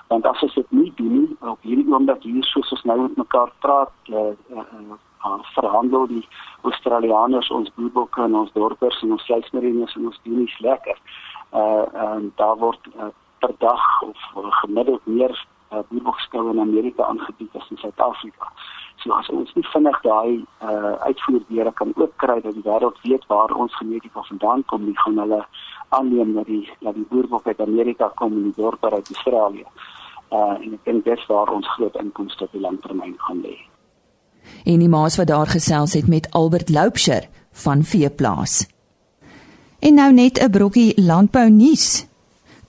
Want 0.08 0.26
as 0.26 0.42
ons 0.42 0.54
dit 0.54 0.70
nie 0.72 0.92
doen 0.96 1.36
op 1.40 1.60
hierdie 1.64 1.88
oomblik 1.92 2.22
hier 2.22 2.44
soos 2.48 2.72
ons 2.76 2.84
nou 2.88 2.98
met 3.02 3.16
mekaar 3.16 3.52
praat, 3.64 3.92
eh 4.08 4.16
uh, 4.16 4.62
uh, 4.62 4.96
uh, 5.24 5.38
verhandel 5.54 6.06
die 6.06 6.24
Australiërs 6.62 7.50
ons 7.50 7.72
boerbokke 7.76 8.22
en 8.22 8.34
ons 8.40 8.52
dorpers 8.52 9.02
en 9.02 9.12
ons 9.12 9.26
vleismerines 9.28 9.96
en 9.96 10.06
ons 10.06 10.20
dienies 10.22 10.58
lekker. 10.58 11.00
Eh 11.52 11.84
en 12.08 12.32
daar 12.36 12.56
word 12.56 12.88
uh, 12.96 13.12
per 13.38 13.52
dag 13.58 14.02
of 14.02 14.18
gemiddeld 14.60 15.06
meer 15.06 15.46
uh, 15.72 15.78
boerbokskou 15.88 16.50
in 16.50 16.60
Amerika 16.60 17.04
aangebied 17.04 17.56
as 17.56 17.70
in 17.70 17.76
Suid-Afrika. 17.76 18.52
So 19.02 19.12
as 19.12 19.28
ons 19.28 19.50
nie 19.54 19.66
vinnig 19.72 20.00
daai 20.02 20.44
uh, 20.62 20.94
uitvoerdeure 21.08 21.72
kan 21.72 21.92
ook 21.96 22.12
kry 22.22 22.40
dat 22.40 22.54
die 22.54 22.64
wêreld 22.64 23.00
weet 23.02 23.26
waar 23.28 23.52
ons 23.52 23.76
genetika 23.76 24.22
vandaan 24.28 24.64
kom, 24.70 24.84
nie 24.84 24.98
gaan 25.02 25.18
hulle 25.18 25.42
aanneem 25.88 26.34
dat 26.34 26.46
die 26.46 26.64
dat 26.80 26.94
die 26.94 27.06
boerbok 27.10 27.46
uit 27.46 27.60
Amerika 27.60 28.08
kom 28.20 28.32
en 28.32 28.48
die 28.48 28.56
dorpe 28.56 28.90
uit 28.90 29.10
Australië. 29.14 29.66
Uh, 30.32 30.56
en 30.64 30.72
ek 30.72 30.84
dink 30.84 31.04
dis 31.04 31.26
waar 31.28 31.52
ons 31.52 31.68
groot 31.76 31.96
inkomste 32.00 32.44
op 32.44 32.52
die 32.52 32.62
langtermyn 32.64 33.16
gaan 33.26 33.42
lê. 33.44 33.56
En 34.64 34.80
die 34.80 34.88
maas 34.88 35.16
wat 35.20 35.28
daar 35.32 35.50
gesels 35.50 35.94
het 35.94 36.08
met 36.08 36.30
Albert 36.32 36.70
Loupsher 36.70 37.28
van 37.52 37.82
Veeplaas. 37.82 38.64
En 39.80 39.94
nou 39.94 40.12
net 40.12 40.40
'n 40.40 40.50
brokkie 40.50 40.92
landbou 40.96 41.50
nuus. 41.50 42.06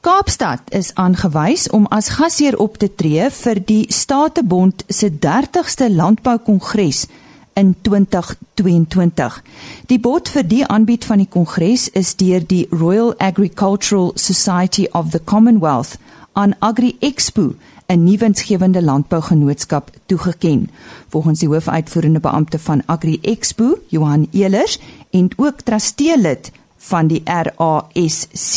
Kaapstad 0.06 0.60
is 0.70 0.92
aangewys 0.94 1.70
om 1.70 1.88
as 1.90 2.12
gasheer 2.14 2.54
op 2.62 2.76
te 2.78 2.92
tree 2.94 3.26
vir 3.34 3.60
die 3.66 3.86
Statebond 3.90 4.84
se 4.88 5.08
30ste 5.10 5.88
landboukongres 5.90 7.08
in 7.58 7.72
2022. 7.82 9.40
Die 9.90 9.98
bod 10.00 10.30
vir 10.30 10.46
die 10.46 10.60
aanbied 10.62 11.08
van 11.10 11.24
die 11.24 11.30
kongres 11.36 11.88
is 11.98 12.14
deur 12.20 12.46
die 12.46 12.68
Royal 12.70 13.16
Agricultural 13.18 14.12
Society 14.14 14.86
of 14.92 15.10
the 15.10 15.24
Commonwealth 15.24 15.98
aan 16.34 16.54
Agri 16.60 16.94
Expo 17.00 17.56
'n 17.88 18.04
nuwensgewende 18.04 18.84
landbougenootskap 18.84 19.90
toegeken. 20.06 20.70
Volgens 21.10 21.40
die 21.40 21.50
hoofuitvoerende 21.50 22.20
beampte 22.20 22.60
van 22.60 22.84
Agri 22.86 23.18
Expo, 23.22 23.78
Johan 23.88 24.28
Elers, 24.32 24.80
en 25.10 25.30
ook 25.36 25.62
trusteelid 25.62 26.52
van 26.88 27.08
die 27.08 27.22
RASC 27.26 28.56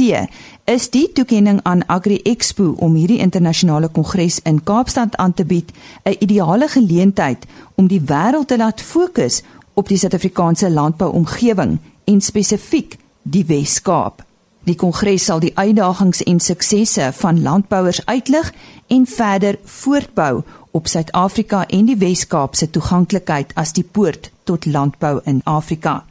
is 0.68 0.90
die 0.92 1.06
toekenning 1.12 1.61
aan 1.62 1.87
Agri 1.87 2.18
Expo 2.28 2.75
om 2.85 2.94
hierdie 2.94 3.23
internasionale 3.25 3.88
kongres 3.88 4.40
in 4.44 4.61
Kaapstad 4.64 5.16
aan 5.16 5.35
te 5.35 5.44
bied 5.44 5.73
'n 6.04 6.16
ideale 6.18 6.68
geleentheid 6.68 7.47
om 7.75 7.87
die 7.87 8.00
wêreld 8.00 8.49
te 8.49 8.56
laat 8.56 8.80
fokus 8.80 9.42
op 9.75 9.88
die 9.88 9.97
Suid-Afrikaanse 9.97 10.70
landbouomgewing 10.70 11.78
en 12.04 12.20
spesifiek 12.20 12.97
die 13.23 13.44
Wes-Kaap. 13.47 14.25
Die 14.64 14.75
kongres 14.75 15.25
sal 15.25 15.40
die 15.40 15.54
uitdagings 15.56 16.23
en 16.23 16.40
suksesse 16.40 17.11
van 17.12 17.42
landbouers 17.42 18.06
uitlig 18.06 18.52
en 18.87 19.06
verder 19.06 19.58
voortbou 19.64 20.42
op 20.70 20.87
Suid-Afrika 20.87 21.66
en 21.66 21.85
die 21.85 21.97
Wes-Kaap 21.97 22.54
se 22.54 22.70
toeganklikheid 22.70 23.54
as 23.54 23.73
die 23.73 23.85
poort 23.85 24.30
tot 24.44 24.66
landbou 24.66 25.20
in 25.25 25.40
Afrika. 25.44 26.04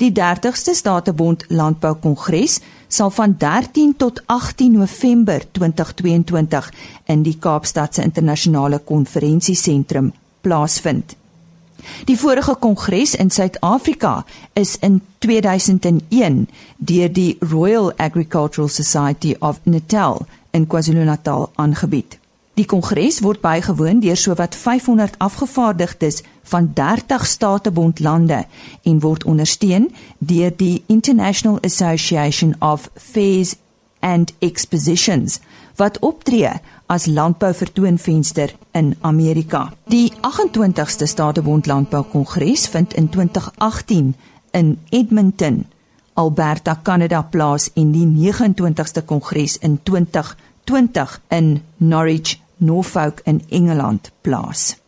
Die 0.00 0.10
30ste 0.10 0.74
Statebond 0.74 1.44
Landbou 1.48 1.94
Kongres 1.94 2.60
sal 2.88 3.10
van 3.10 3.36
13 3.38 3.96
tot 3.96 4.22
18 4.26 4.72
November 4.72 5.40
2022 5.52 6.70
in 7.06 7.22
die 7.22 7.38
Kaapstadse 7.38 8.02
Internasionale 8.02 8.80
Konferensiesentrum 8.80 10.12
plaasvind. 10.40 11.14
Die 12.08 12.16
vorige 12.18 12.56
kongres 12.56 13.14
in 13.14 13.30
Suid-Afrika 13.30 14.24
is 14.54 14.76
in 14.76 15.00
2001 15.18 16.48
deur 16.76 17.08
die 17.08 17.38
Royal 17.52 17.92
Agricultural 17.96 18.68
Society 18.68 19.36
of 19.38 19.60
Natal 19.64 20.26
in 20.50 20.66
KwaZulu-Natal 20.66 21.50
aangebied. 21.54 22.18
Die 22.54 22.66
kongres 22.66 23.20
word 23.20 23.40
bygewoon 23.42 24.00
deur 24.00 24.16
sowat 24.16 24.54
500 24.54 25.18
afgevaardigdes 25.18 26.22
van 26.44 26.70
30 26.74 27.26
statebondlande 27.26 28.44
en 28.82 29.00
word 29.00 29.24
ondersteun 29.24 29.90
deur 30.18 30.52
die 30.56 30.82
International 30.86 31.58
Association 31.60 32.54
of 32.58 32.90
Fairs 32.94 33.56
and 34.00 34.32
Expositions 34.38 35.40
wat 35.76 35.98
optree 35.98 36.50
as 36.86 37.06
landbouvertoonvenster 37.06 38.54
in 38.72 38.94
Amerika. 39.00 39.72
Die 39.90 40.12
28ste 40.20 41.06
Statebond 41.06 41.66
Landbou 41.66 42.04
Kongres 42.10 42.68
vind 42.68 42.94
in 42.94 43.08
2018 43.08 44.14
in 44.50 44.78
Edmonton, 44.90 45.64
Alberta, 46.14 46.78
Kanada 46.82 47.22
plaas 47.22 47.70
en 47.74 47.90
die 47.90 48.06
29ste 48.06 49.02
Kongres 49.04 49.58
in 49.58 49.80
2020 49.82 51.20
in 51.28 51.62
Norwich, 51.76 52.38
Norfolk 52.56 53.20
in 53.24 53.42
Engeland 53.48 54.12
plaas. 54.20 54.83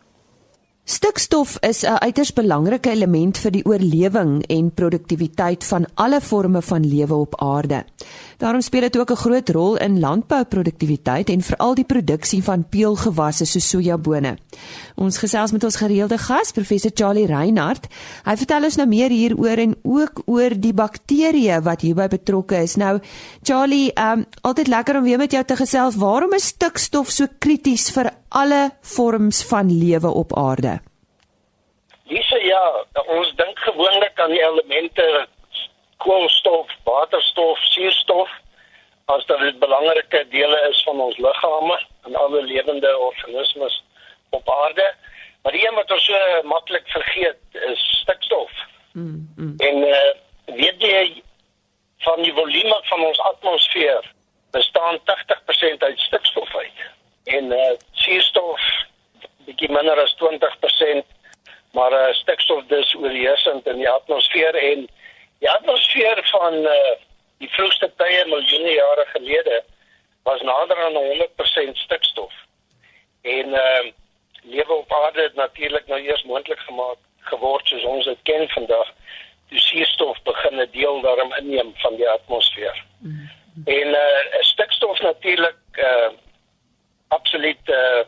Stikstof 0.89 1.57
is 1.59 1.83
'n 1.83 1.99
uiters 1.99 2.33
belangrike 2.33 2.89
element 2.89 3.37
vir 3.37 3.51
die 3.51 3.65
oorlewing 3.65 4.45
en 4.47 4.71
produktiwiteit 4.71 5.63
van 5.63 5.85
alle 5.93 6.21
forme 6.21 6.61
van 6.61 6.87
lewe 6.87 7.13
op 7.13 7.41
aarde. 7.41 7.83
Daarom 8.37 8.61
speel 8.61 8.81
dit 8.81 8.97
ook 8.97 9.11
'n 9.11 9.15
groot 9.15 9.49
rol 9.49 9.77
in 9.77 9.99
landbouproduktiwiteit 9.99 11.29
en 11.29 11.41
veral 11.41 11.75
die 11.75 11.85
produksie 11.85 12.43
van 12.43 12.69
peulgewasse 12.69 13.45
soos 13.45 13.69
sojabone. 13.69 14.37
Ons 14.95 15.17
gesels 15.17 15.51
met 15.51 15.63
ons 15.63 15.75
gereelde 15.75 16.17
gas, 16.17 16.51
professor 16.51 16.91
Charlie 16.93 17.25
Reinhardt. 17.25 17.87
Hy 18.23 18.35
vertel 18.37 18.63
ons 18.63 18.75
nou 18.75 18.87
meer 18.87 19.09
hieroor 19.09 19.57
en 19.57 19.75
ook 19.83 20.21
oor 20.25 20.49
die 20.59 20.73
bakterieë 20.73 21.61
wat 21.61 21.81
hierby 21.81 22.07
betrokke 22.07 22.61
is. 22.61 22.75
Nou, 22.75 22.99
Charlie, 23.43 23.91
um 23.95 24.25
altyd 24.41 24.67
lekker 24.67 24.97
om 24.97 25.03
weer 25.03 25.17
met 25.17 25.31
jou 25.31 25.43
te 25.43 25.55
gesels. 25.55 25.95
Waarom 25.95 26.33
is 26.33 26.45
stikstof 26.45 27.09
so 27.09 27.25
krities 27.39 27.91
vir 27.91 28.11
alle 28.29 28.71
vorms 28.81 29.43
van 29.43 29.79
lewe 29.79 30.07
op 30.07 30.37
aarde? 30.37 30.79
Dis 32.07 32.29
ja, 32.29 32.85
ons 33.07 33.35
dink 33.35 33.59
gewoonlik 33.59 34.19
aan 34.19 34.29
die 34.29 34.43
elemente 34.43 35.27
koolstof, 36.07 36.71
waterstof, 36.87 37.59
suurstof 37.73 38.31
as 39.11 39.25
dit 39.27 39.59
belangrike 39.59 40.23
dele 40.31 40.59
is 40.69 40.81
van 40.87 40.99
ons 41.03 41.17
liggame 41.17 41.77
en 42.07 42.15
alle 42.15 42.41
lewende 42.43 42.97
organismes 42.97 43.83
op 44.35 44.49
aarde. 44.51 44.87
Maar 45.41 45.55
die 45.55 45.67
een 45.67 45.75
wat 45.75 45.91
ons 45.91 46.05
so 46.05 46.41
maklik 46.43 46.87
vergeet 46.91 47.61
is 47.71 47.83
stikstof. 48.01 48.51
Mm, 48.91 49.33
mm. 49.35 49.53
En 49.57 49.77
uh, 49.87 50.11
weet 50.59 50.81
jy 50.83 51.21
van 52.03 52.21
die 52.23 52.33
volume 52.33 52.81
van 52.89 53.05
ons 53.05 53.19
atmosfeer 53.19 54.11
bestaan 54.51 54.99
80% 54.99 55.87
uit 55.87 55.99
stikstof 55.99 56.55
uit. 56.55 56.83
En 57.23 57.51
uh, 57.51 57.71
suurstof 57.91 58.61
bietjie 59.47 59.71
minder 59.71 59.99
as 60.03 60.15
20%, 60.19 61.03
maar 61.71 61.93
uh, 61.95 62.13
stikstof 62.19 62.65
dis 62.67 62.95
oorheersend 62.99 63.67
in 63.67 63.79
die 63.79 63.89
atmosfeer 63.89 64.55
en 64.55 64.87
Die 65.39 65.49
atmosfeer 65.49 66.27
van 66.31 66.53
uh, 66.53 66.95
die 67.37 67.49
vroegste 67.49 67.91
tye 67.95 68.25
miljoene 68.25 68.71
jare 68.71 69.05
gelede 69.13 69.63
was 70.23 70.41
nader 70.41 70.77
aan 70.85 70.97
100% 71.73 71.81
stikstof. 71.85 72.33
En 73.21 73.47
uh 73.47 73.85
lewe 74.47 74.73
op 74.73 74.93
aarde 74.93 75.21
het 75.21 75.35
natuurlik 75.35 75.87
nou 75.87 75.99
eers 76.01 76.23
moontlik 76.23 76.59
gemaak 76.59 76.97
geword 77.19 77.67
soos 77.67 77.83
ons 77.83 78.05
dit 78.05 78.19
ken 78.23 78.49
vandag. 78.49 78.91
Die 79.49 79.59
suurstof 79.59 80.21
begin 80.23 80.61
'n 80.61 80.69
deel 80.71 81.01
daarin 81.01 81.33
inneem 81.37 81.73
van 81.75 81.95
die 81.95 82.09
atmosfeer. 82.09 82.83
Mm 82.99 83.11
-hmm. 83.11 83.29
En 83.65 83.87
uh 83.87 84.41
stikstof 84.41 84.99
natuurlik 85.01 85.57
uh 85.73 86.09
absoluut 87.07 87.59
'n 87.65 87.71
uh, 87.71 88.05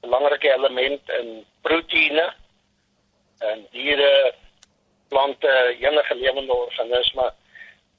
belangrike 0.00 0.54
element 0.54 1.10
in 1.20 1.44
proteïene 1.60 2.32
en 3.38 3.66
diere 3.70 4.34
plante, 5.22 5.76
enige 5.80 6.14
lewende 6.14 6.52
organisme, 6.52 7.32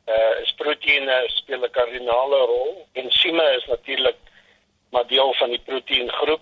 uh 0.07 0.41
is 0.43 0.53
proteïene 0.59 1.23
speel 1.27 1.63
'n 1.63 1.71
kardinale 1.71 2.39
rol. 2.45 2.87
Ensieme 2.93 3.43
is 3.57 3.65
natuurlik 3.65 4.17
maar 4.91 5.07
deel 5.07 5.33
van 5.33 5.49
die 5.49 5.61
proteïengroep 5.65 6.41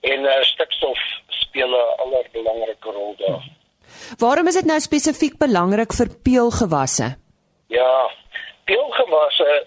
en 0.00 0.20
uh 0.24 0.42
stikstof 0.42 0.98
speel 1.28 1.68
'n 1.68 1.96
allerbelangrike 2.02 2.90
rol 2.90 3.14
daar. 3.16 3.42
Waarom 4.18 4.46
is 4.46 4.54
dit 4.54 4.64
nou 4.64 4.80
spesifiek 4.80 5.38
belangrik 5.38 5.92
vir 5.92 6.08
peulgewasse? 6.22 7.16
Ja, 7.66 8.10
peulgewasse 8.64 9.66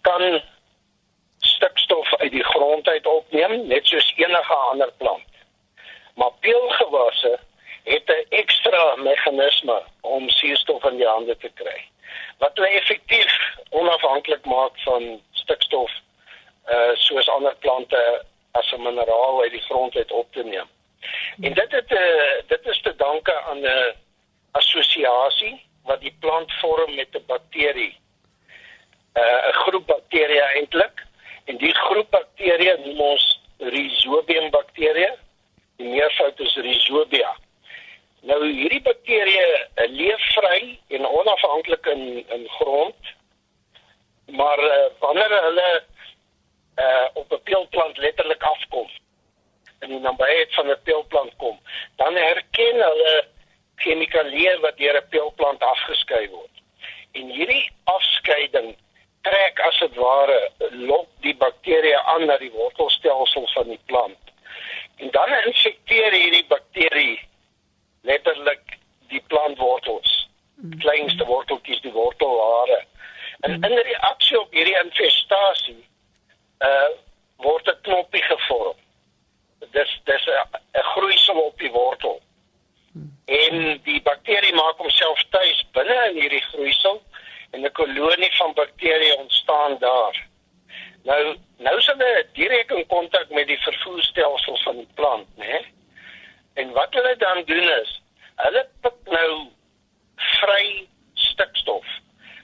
kan 0.00 0.42
stikstof 1.38 2.14
uit 2.14 2.32
die 2.32 2.44
grond 2.44 2.88
uit 2.88 3.06
opneem 3.06 3.66
net 3.66 3.86
soos 3.86 4.12
enige 4.16 4.54
ander 4.54 4.92
plant. 4.98 5.30
Maar 6.14 6.32
peulgewasse 6.40 7.38
het 7.90 8.08
'n 8.08 8.26
ekstra 8.28 8.96
meganisme 8.96 9.82
om 10.00 10.28
suurstof 10.28 10.84
in 10.84 10.96
die 10.96 11.06
hande 11.06 11.36
te 11.36 11.50
kry. 11.54 11.80
Wat 12.38 12.50
hulle 12.54 12.68
effektief 12.68 13.32
onafhanklik 13.70 14.44
maak 14.44 14.80
van 14.84 15.20
stikstof 15.32 15.90
uh 16.68 16.94
soos 16.94 17.28
ander 17.28 17.56
plante 17.56 18.24
as 18.52 18.72
'n 18.72 18.82
mineraal 18.82 19.42
uit 19.42 19.50
die 19.50 19.66
grond 19.68 19.96
uit 19.96 20.12
op 20.12 20.32
te 20.32 20.44
neem. 20.44 20.68
En 21.40 21.54
dit 21.54 21.70
het 21.70 21.90
'n 21.90 21.94
uh, 21.94 22.42
dit 22.46 22.66
is 22.66 22.80
te 22.80 22.96
danke 22.96 23.40
aan 23.40 23.60
'n 23.60 23.94
assosiasie 24.50 25.66
wat 25.84 26.00
die 26.00 26.16
plant 26.20 26.52
vorm 26.52 26.94
met 26.94 27.08
'n 27.12 27.24
bakterie. 27.26 27.96
Uh 29.14 29.48
'n 29.48 29.52
groep 29.52 29.86
bakterieë 29.86 30.46
eintlik 30.54 31.06
en 31.44 31.56
die 31.56 31.74
groep 31.74 32.10
bakterieë 32.10 32.76
noem 32.84 33.00
ons 33.00 33.40
Rhizobium 33.58 34.50
bakterieë. 34.50 35.14
Die 35.76 35.88
meervoud 35.88 36.40
is 36.40 36.54
Rhizobia. 36.54 37.36
Nou 38.28 38.40
hierdie 38.44 38.82
bakterieë 38.84 39.44
uh, 39.56 39.86
leef 39.88 40.24
vry 40.34 40.60
en 40.96 41.06
onafhanklik 41.08 41.86
in 41.86 42.02
in 42.28 42.48
grond. 42.58 43.12
Maar 44.36 44.60
uh, 44.64 44.90
wanneer 44.98 45.32
hulle 45.42 45.70
uh, 46.76 47.06
op 47.14 47.32
'n 47.32 47.42
peulplant 47.42 47.96
letterlik 47.96 48.42
afkom 48.42 48.88
en 49.78 49.90
in 49.90 50.02
nabyheid 50.02 50.54
van 50.54 50.66
'n 50.70 50.82
peulplant 50.82 51.36
kom, 51.36 51.60
dan 51.96 52.14
herken 52.14 52.76
hulle 52.88 53.24
chemikalieë 53.76 54.60
wat 54.60 54.76
deur 54.76 54.96
'n 54.96 55.08
peulplant 55.08 55.62
afgeskei 55.62 56.28
word. 56.28 56.54
En 57.12 57.28
hierdie 57.28 57.72
afskeiding 57.84 58.76
trek 59.22 59.60
as 59.60 59.78
dit 59.78 59.94
ware 59.94 60.50
lok 60.70 61.08
die 61.20 61.36
bakterieë 61.36 62.04
aan 62.04 62.26
na 62.26 62.36
die 62.36 62.52
wortelstelsel 62.52 63.48
van 63.54 63.68
die 63.68 63.80
plant. 63.86 64.18
En 64.96 65.10
dan 65.10 65.32
infekteer 65.44 66.12
hierdie 66.12 66.46
bakterie 66.48 67.29
letterlik 68.00 68.78
die 69.08 69.22
plantwortels. 69.26 70.28
Mm. 70.54 70.78
Kleinste 70.78 71.24
worteltjies, 71.24 71.80
die 71.80 71.92
wortelhare. 71.92 72.84
En 73.40 73.56
mm. 73.56 73.64
in 73.64 73.78
reaksie 73.78 74.40
op 74.40 74.52
hierdie 74.52 74.78
infestasie 74.84 75.84
uh 76.60 76.90
word 77.40 77.68
'n 77.68 77.80
knoppie 77.82 78.22
gevorm. 78.22 78.76
Dis 79.70 80.00
dis 80.04 80.26
'n 80.26 80.82
groeisel 80.92 81.40
op 81.40 81.58
die 81.58 81.70
wortel. 81.70 82.20
Mm. 82.92 83.16
En 83.24 83.80
die 83.82 84.02
bakterie 84.02 84.54
maak 84.54 84.76
homself 84.76 85.24
tuis 85.30 85.64
binne 85.72 86.10
in 86.10 86.20
hierdie 86.20 86.44
groeisel 86.52 87.02
en 87.50 87.64
'n 87.64 87.72
kolonie 87.72 88.36
van 88.36 88.52
bakterieë 88.52 89.16
ontstaan 89.18 89.78
daar. 89.78 90.26
Nou 91.02 91.36
nou 91.56 91.78
is 91.78 91.86
hulle 91.86 92.26
direk 92.32 92.70
in 92.70 92.86
kontak 92.86 93.28
met 93.28 93.46
die 93.46 93.60
vervoerstelsel 93.60 94.56
van 94.56 94.76
die 94.76 94.88
plant, 94.94 95.36
né? 95.36 95.46
Nee? 95.46 95.66
En 96.54 96.72
wat 96.72 96.94
hulle 96.94 97.16
dan 97.16 97.42
doen 97.44 97.68
is, 97.82 98.02
hulle 98.34 98.68
pik 98.80 98.98
nou 99.04 99.48
vry 100.16 100.88
stikstof. 101.14 101.86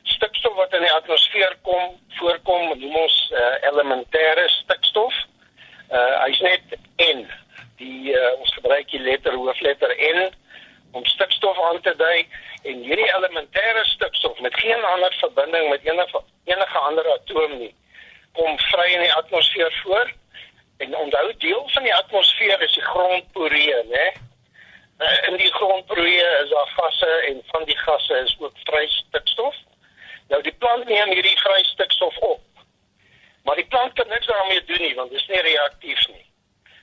Stikstof 0.02 0.54
wat 0.54 0.72
in 0.72 0.84
die 0.86 0.92
atmosfeer 0.92 1.56
kom, 1.62 2.00
voorkom, 2.18 2.78
noem 2.78 2.96
ons 2.96 3.16
uh, 3.32 3.54
elementêre 3.70 4.48
stikstof. 4.48 5.14
Uh 5.90 6.22
hy's 6.24 6.40
net 6.40 6.78
N. 7.02 7.26
Die 7.76 8.12
uh, 8.14 8.32
ons 8.40 8.54
gebruik 8.54 8.90
die 8.90 9.00
letter 9.00 9.34
hoofletter 9.34 9.92
N 10.14 10.30
om 10.96 11.04
stikstof 11.04 11.58
aan 11.60 11.80
plante 11.80 11.96
dui 11.98 12.26
en 12.70 12.82
hierdie 12.82 13.08
elementêre 13.18 13.84
stikstof 13.84 14.38
met 14.40 14.54
geen 14.60 14.84
ander 14.84 15.14
verbinding 15.20 15.68
met 15.70 15.84
enige 15.84 16.22
enige 16.44 16.78
ander 16.78 17.05
atoom 17.18 17.58
nie 17.58 17.74
kom 18.36 18.58
vry 18.70 18.86
in 18.92 19.04
die 19.04 19.12
atmosfeer 19.14 19.72
voor. 19.82 20.12
En 20.76 20.96
onthou 20.96 21.36
deel 21.36 21.68
van 21.72 21.82
die 21.82 21.94
atmosfeer 21.94 22.60
is 22.62 22.72
die 22.72 22.84
grondporee, 22.84 23.84
né? 23.92 24.06
Eh, 24.96 25.28
in 25.28 25.36
die 25.36 25.52
grondporee 25.52 26.26
is 26.42 26.50
daar 26.50 26.72
gasse 26.76 27.10
en 27.28 27.42
van 27.46 27.64
die 27.64 27.76
gasse 27.76 28.18
is 28.24 28.36
ook 28.38 28.58
vry 28.64 28.86
stikstof. 28.88 29.56
Nou 30.28 30.42
die 30.42 30.52
plant 30.52 30.84
neem 30.88 31.12
hierdie 31.12 31.38
vry 31.38 31.62
stikstof 31.64 32.16
op. 32.16 32.42
Maar 33.44 33.56
die 33.56 33.66
plant 33.66 33.92
kan 33.92 34.08
niks 34.08 34.26
daarmee 34.26 34.64
doen 34.64 34.80
nie 34.80 34.94
want 34.94 35.10
dit 35.10 35.20
is 35.20 35.26
nie 35.26 35.40
reaktief 35.40 36.08
nie. 36.08 36.26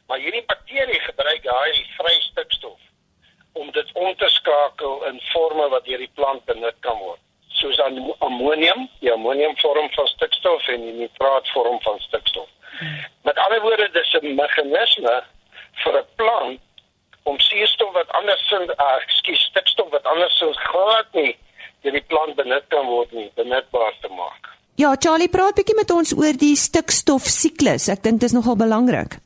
Maar 0.08 0.20
hierdie 0.20 0.46
bakterie 0.46 1.00
gebruik 1.00 1.44
daai 1.44 1.86
vry 1.98 2.16
stikstof 2.30 2.80
om 3.54 3.72
dit 3.72 3.92
om 3.94 4.16
te 4.18 4.30
skakel 4.30 5.06
in 5.06 5.22
forme 5.22 5.70
wat 5.70 5.86
deur 5.86 6.02
die 6.02 6.14
plant 6.14 6.46
benut 6.46 6.78
kan 6.80 6.98
word 6.98 7.22
soos 7.64 7.80
aan 7.84 8.00
ammonium, 8.28 8.88
die 9.00 9.12
ammonium 9.14 9.56
vorm 9.62 9.88
van 9.96 10.10
stikstof 10.12 10.68
en 10.74 10.84
die 10.84 10.98
nitraat 11.00 11.48
vorm 11.56 11.80
van 11.86 12.00
stikstof. 12.08 12.50
Met 13.28 13.40
ander 13.46 13.62
woorde, 13.64 13.90
dis 13.96 14.14
'n 14.20 14.36
meganisme 14.36 15.16
vir 15.84 15.98
'n 16.00 16.08
plant 16.16 16.60
om 17.24 17.40
suurstof 17.40 17.94
wat 17.94 18.10
andersins, 18.20 18.72
uh, 18.78 18.98
ekskuus, 19.02 19.44
stikstof 19.52 19.90
wat 19.90 20.04
andersins 20.04 20.58
glad 20.58 21.08
nie 21.14 21.38
deur 21.84 21.92
die 21.92 22.08
plant 22.08 22.36
benut 22.36 22.66
kan 22.68 22.86
word 22.88 23.12
nie, 23.12 23.30
benutbaar 23.36 23.94
te 24.02 24.10
maak. 24.16 24.50
Ja, 24.80 24.96
Charlie, 25.00 25.30
praat 25.30 25.56
bietjie 25.60 25.76
met 25.76 25.92
ons 25.92 26.14
oor 26.18 26.38
die 26.40 26.56
stikstof 26.56 27.28
siklus. 27.30 27.90
Ek 27.94 28.04
dink 28.04 28.20
dit 28.20 28.30
is 28.30 28.36
nogal 28.36 28.56
belangrik. 28.56 29.20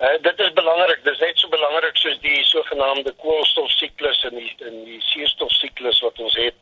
Uh, 0.00 0.16
dit 0.22 0.38
is 0.40 0.52
belangrik, 0.56 1.02
dit 1.04 1.12
is 1.12 1.20
net 1.20 1.38
so 1.38 1.48
belangrik 1.52 1.96
soos 1.96 2.18
die 2.20 2.44
sogenaamde 2.48 3.12
koolstofsiklus 3.20 4.22
en 4.30 4.38
die 4.38 4.52
en 4.68 4.84
die 4.84 5.00
suurstofsiklus 5.10 6.00
wat 6.06 6.20
ons 6.24 6.36
het 6.40 6.56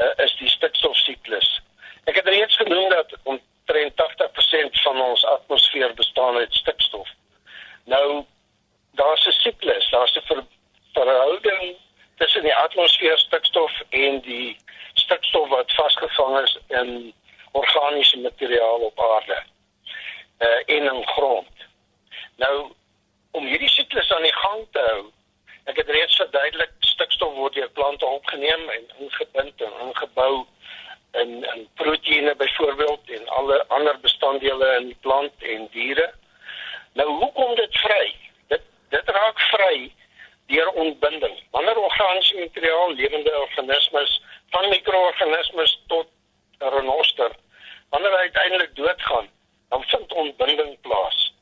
uh, 0.00 0.24
is 0.24 0.36
die 0.38 0.48
stikstofsiklus. 0.48 1.60
Ek 2.04 2.16
het 2.16 2.28
reeds 2.28 2.56
genoem 2.56 2.88
dat 2.88 3.14
omtrent 3.22 4.02
80% 4.02 4.82
van 4.82 5.00
ons 5.00 5.24
atmosfeer 5.24 5.94
bestaan 5.94 6.36
uit 6.36 6.54
stikstof. 6.54 7.08
Nou 7.84 8.24
daar's 8.92 9.26
'n 9.26 9.30
siklus, 9.30 9.90
daar's 9.90 10.16
'n 10.16 10.26
ver, 10.26 10.44
verhouding 10.92 11.76
tussen 12.16 12.42
die 12.42 12.54
atmosfeer 12.54 13.18
stikstof 13.18 13.72
en 13.88 14.20
die 14.20 14.56
stikstof 14.94 15.48
wat 15.48 15.72
vasgevang 15.72 16.38
is 16.40 16.58
in 16.68 17.14
organiese 17.52 18.18
materiaal 18.18 18.78
op 18.78 19.00
aarde 19.00 19.42
uh, 20.38 20.76
en 20.76 20.94
in 20.94 21.06
grond. 21.06 21.56
Nou 22.36 22.72
om 23.30 23.46
hierdie 23.46 23.68
siklus 23.68 24.12
aan 24.12 24.22
die 24.22 24.36
gang 24.36 24.66
te 24.72 24.78
hou, 24.78 25.10
ek 25.70 25.76
het 25.76 25.90
reeds 25.94 26.16
verduidelik 26.18 26.72
stikstof 26.82 27.34
word 27.38 27.54
deur 27.54 27.70
plante 27.78 28.06
opgeneem 28.06 28.62
en 28.74 28.88
ingebind 29.04 29.62
en 29.66 29.76
ingebou 29.86 30.32
in 31.20 31.30
in 31.52 31.62
proteïene 31.78 32.34
byvoorbeeld 32.40 33.10
en 33.16 33.28
alle 33.38 33.58
ander 33.76 34.00
bestanddele 34.02 34.70
in 34.78 34.88
die 34.90 34.98
plant 35.06 35.46
en 35.54 35.68
diere. 35.74 36.08
Nou 36.98 37.06
hoekom 37.22 37.54
dit 37.54 37.78
vry? 37.84 38.06
Dit 38.54 38.66
dit 38.94 39.12
raak 39.16 39.42
vry 39.52 39.76
deur 40.50 40.70
ontbinding. 40.84 41.36
Wanneer 41.54 41.78
organiese 41.78 42.38
materiaal 42.38 42.94
lewende 42.94 43.34
organismes 43.40 44.16
van 44.50 44.68
mikroorganismes 44.68 45.76
tot 45.86 46.08
'n 46.58 46.74
renoster 46.78 47.30
wanneer 47.90 48.10
hy 48.10 48.26
uiteindelik 48.26 48.74
doodgaan, 48.76 49.28
dan 49.68 49.84
vind 49.84 50.12
ontbinding 50.12 50.80
plaas. 50.80 51.34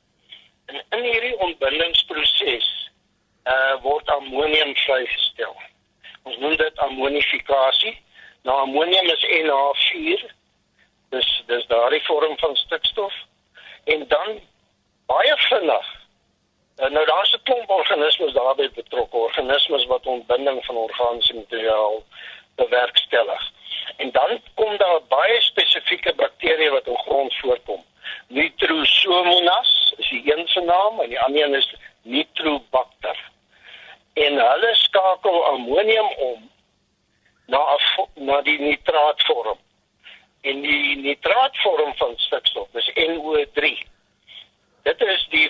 En 0.66 0.85
in 0.90 1.04
hierdie 1.12 1.37
ontbindingsproses 1.38 2.88
uh 3.49 3.76
word 3.82 4.08
ammonium 4.08 4.75
vrygestel. 4.76 5.54
Ons 6.28 6.37
noem 6.42 6.56
dit 6.61 6.82
ammonifikasie. 6.85 7.94
Nou 8.44 8.56
ammonium 8.64 9.08
is 9.14 9.25
NH4. 9.25 10.25
Dis 11.14 11.30
dis 11.49 11.64
daardie 11.71 12.02
vorm 12.04 12.36
van 12.43 12.56
stikstof 12.56 13.14
en 13.95 14.04
dan 14.08 14.41
baie 15.08 15.36
vinnig. 15.49 15.86
Uh, 16.78 16.91
nou 16.95 17.04
daar's 17.06 17.32
'n 17.34 17.43
klomp 17.43 17.71
organismes 17.71 18.32
daarbey 18.32 18.71
betrokke, 18.75 19.17
organismes 19.17 19.86
wat 19.86 20.06
ontbinding 20.06 20.64
van 20.64 20.76
organiese 20.76 21.34
materiaal 21.34 22.02
bewerkstellig. 22.56 23.50
En 23.97 24.10
dan 24.10 24.41
kom 24.54 24.76
daar 24.76 25.00
baie 25.08 25.41
spesifieke 25.41 26.14
bakterieë 26.14 26.71
wat 26.71 26.86
in 26.86 26.99
grond 26.99 27.34
voorkom. 27.34 27.82
Nitrosomonas 28.26 29.95
is 29.97 30.08
die 30.08 30.36
een 30.36 30.49
se 30.49 30.60
naam 30.60 31.00
en 31.00 31.08
die 31.08 31.21
ander 31.21 31.45
een 31.45 31.54
is 31.54 31.75
Nitrobacter 32.02 33.19
en 34.19 34.38
hulle 34.38 34.75
skakel 34.75 35.45
ammonium 35.47 36.08
om 36.30 36.50
na 37.47 37.78
na 38.14 38.40
die 38.43 38.58
nitraatvorm. 38.60 39.58
En 40.40 40.60
die 40.62 40.97
nitraatvorm 40.97 41.95
van 41.97 42.12
stikstof 42.17 42.75
is 42.80 42.90
NO3. 42.95 43.71
Dit 44.82 45.00
is 45.00 45.26
die 45.30 45.49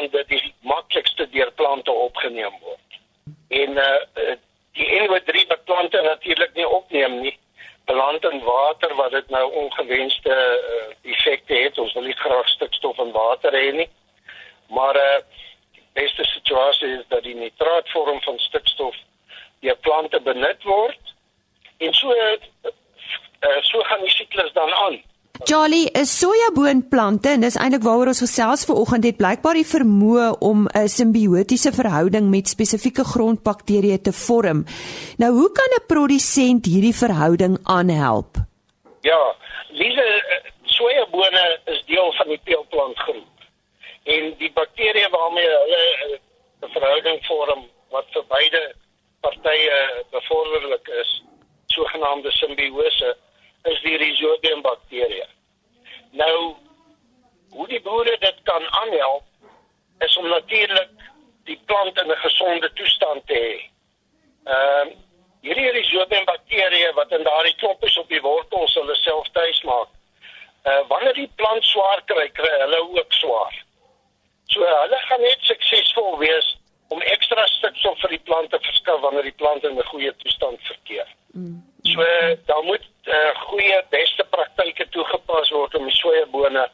vorm 0.00 0.10
waarin 0.10 0.28
dit 0.28 0.28
die 0.28 0.54
maklikste 0.62 1.28
deur 1.30 1.52
plante 1.52 1.90
opgeneem 1.90 2.54
word. 2.60 3.00
En 3.48 3.70
uh 3.76 4.36
die 4.72 5.00
NO3 5.00 5.46
wat 5.48 5.64
plante 5.64 6.00
natuurlik 6.00 6.54
nie 6.54 6.66
opneem 6.68 7.20
nie, 7.20 7.38
beland 7.84 8.24
in 8.24 8.40
water 8.42 8.94
wat 8.94 9.10
dit 9.10 9.28
nou 9.28 9.52
ongewenste 9.52 10.30
uh, 10.30 11.10
effekte 11.12 11.54
het. 11.54 11.78
Ons 11.78 11.92
wil 11.92 12.02
nie 12.02 12.14
graag 12.16 12.48
stikstof 12.48 12.98
in 12.98 13.10
water 13.12 13.52
hê 13.52 13.72
nie. 13.72 13.88
Maar 14.68 14.96
uh 14.96 15.18
beste 15.92 16.24
situasie 16.24 16.88
is 16.88 17.04
dat 17.08 17.22
die 17.22 17.34
nitraatvorm 17.34 18.22
van 18.22 18.38
stikstof 18.38 18.96
deur 19.60 19.76
plante 19.76 20.20
benut 20.20 20.62
word 20.62 21.14
en 21.78 21.94
so 21.94 22.14
uh, 22.14 23.60
so 23.60 23.82
gaan 23.82 24.00
die 24.00 24.10
siklus 24.10 24.52
dan 24.52 24.72
aan. 24.72 25.02
Charlie, 25.60 25.90
'n 25.92 26.06
sojaboonplante 26.06 27.28
en 27.28 27.42
dis 27.44 27.56
eintlik 27.60 27.82
waaroor 27.84 28.10
ons 28.12 28.24
gesels 28.24 28.62
vanoggend 28.64 29.04
het 29.04 29.16
blykbaar 29.20 29.58
die 29.60 29.72
vermoë 29.76 30.28
om 30.50 30.58
'n 30.66 30.88
simbiotiese 30.88 31.72
verhouding 31.80 32.30
met 32.34 32.48
spesifieke 32.48 33.04
grondbakterieë 33.04 34.00
te 34.00 34.12
vorm. 34.12 34.64
Nou, 35.22 35.32
hoe 35.38 35.52
kan 35.58 35.70
'n 35.76 35.86
produsent 35.86 36.64
hierdie 36.64 36.96
verhouding 37.04 37.58
aanhelp? 37.76 38.32
Ja, 39.00 39.22
diese 39.82 40.06
eh, 40.34 40.50
sojabone 40.64 41.60
is 41.64 41.84
deel 41.84 42.12
van 42.12 42.28
die 42.28 42.40
peulplantgroep 42.44 43.36
en 44.04 44.22
die 44.38 44.52
bakterieë 44.60 45.10
waarmee 45.10 45.50
hulle 45.62 45.82
eh, 46.04 46.18
'n 46.64 46.72
verhouding 46.76 47.18
vorm 47.26 47.62
wat 47.90 48.06
vir 48.12 48.24
beide 48.28 48.74
partye 49.20 50.04
bevorderlik 50.10 50.88
is, 51.02 51.22
sogenaamde 51.66 52.30
simbiose, 52.30 53.16
is 53.62 53.80
die 53.82 53.96
Rhizobium 53.96 54.62
bakterieë. 54.62 55.28
Nou 56.10 56.56
hoe 57.50 57.68
die 57.68 57.82
boere 57.82 58.16
dit 58.18 58.40
kan 58.42 58.66
aanhelp 58.82 59.24
is 59.98 60.16
om 60.16 60.28
natuurlik 60.28 60.90
die 61.44 61.60
plant 61.66 61.98
in 61.98 62.10
'n 62.10 62.16
gesonde 62.16 62.72
toestand 62.72 63.26
te 63.26 63.34
hê. 63.34 63.54
Ehm 64.44 64.88
uh, 64.88 64.96
hierdie 65.40 65.70
Rhizobium 65.70 66.24
bakterieë 66.24 66.92
wat 66.94 67.12
in 67.16 67.22
daardie 67.24 67.54
knoppies 67.62 67.96
op 67.98 68.08
die 68.08 68.20
wortels 68.20 68.74
hulle 68.74 68.94
self 68.94 69.28
tuis 69.32 69.62
maak. 69.62 69.88
Uh 70.64 70.82
wanneer 70.88 71.14
die 71.14 71.30
plant 71.34 71.64
swaar 71.64 72.02
kry, 72.04 72.28
kry 72.28 72.54
hulle 72.60 72.80
ook 72.80 73.12
swaar. 73.12 73.64
So 74.52 74.66
hulle 74.66 74.98
gaan 75.08 75.20
net 75.20 75.38
suksesvol 75.40 76.18
wees 76.18 76.56
om 76.88 77.00
ekstra 77.00 77.46
stikstof 77.46 78.00
vir 78.02 78.16
die 78.16 78.24
plante 78.28 78.58
verskaf 78.60 79.00
wanneer 79.00 79.22
die 79.22 79.38
plante 79.42 79.68
in 79.68 79.78
'n 79.78 79.90
goeie 79.92 80.16
toestand 80.16 80.60
verkeer. 80.62 81.08
Mm. 81.32 81.69
So 81.92 82.04
daar 82.46 82.62
moet 82.62 82.86
uh, 83.04 83.30
goeie 83.34 83.84
beste 83.88 84.24
praktyke 84.30 84.88
toegepas 84.88 85.50
word 85.50 85.74
om 85.74 85.84
die 85.88 85.94
sojabone 85.94 86.68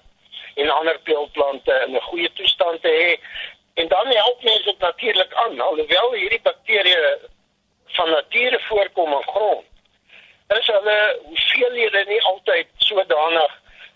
en 0.55 0.71
ander 0.71 0.99
peulplante 1.09 1.75
in 1.87 1.95
'n 1.95 2.09
goeie 2.09 2.33
toestand 2.33 2.83
te 2.83 2.89
hê. 2.89 3.11
En 3.75 3.89
dan 3.89 4.07
help 4.07 4.43
mense 4.43 4.65
dit 4.65 4.79
natuurlik 4.79 5.35
aan 5.35 5.61
alhoewel 5.61 6.13
hierdie 6.13 6.41
bakterieë 6.43 7.19
van 7.87 8.11
nature 8.11 8.61
voorkom 8.69 9.13
in 9.13 9.23
grond. 9.23 9.65
Is 10.59 10.67
hulle 10.67 11.19
hoeveelhede 11.23 12.05
nie 12.09 12.23
altyd 12.23 12.67
sodanig 12.77 13.53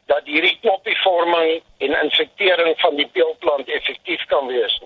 dat 0.06 0.24
hierdie 0.24 0.58
knoppievorming 0.60 1.62
en 1.78 2.02
infektering 2.02 2.80
van 2.80 2.96
die 2.96 3.06
peulplant 3.06 3.68
effektief 3.68 4.24
kan 4.26 4.46
wees. 4.46 4.80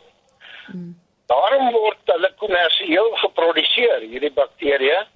Hmm. 0.67 1.01
Daarom 1.27 1.71
word 1.73 1.99
hulle 2.05 2.33
kommersieel 2.37 3.11
geproduseer 3.17 4.01
hierdie 4.01 4.33
bakterieë 4.33 5.07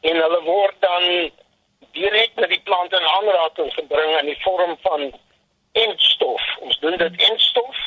en 0.00 0.16
hulle 0.16 0.42
word 0.44 0.76
dan 0.80 1.30
direk 1.92 2.34
met 2.36 2.48
die 2.48 2.62
plant 2.64 2.92
in 2.92 3.06
aanraking 3.14 3.72
gebring 3.74 4.12
in 4.20 4.30
die 4.30 4.40
vorm 4.42 4.76
van 4.82 5.08
entstof. 5.72 6.44
Ons 6.60 6.78
doen 6.82 6.96
dit 6.96 7.24
entstof 7.30 7.80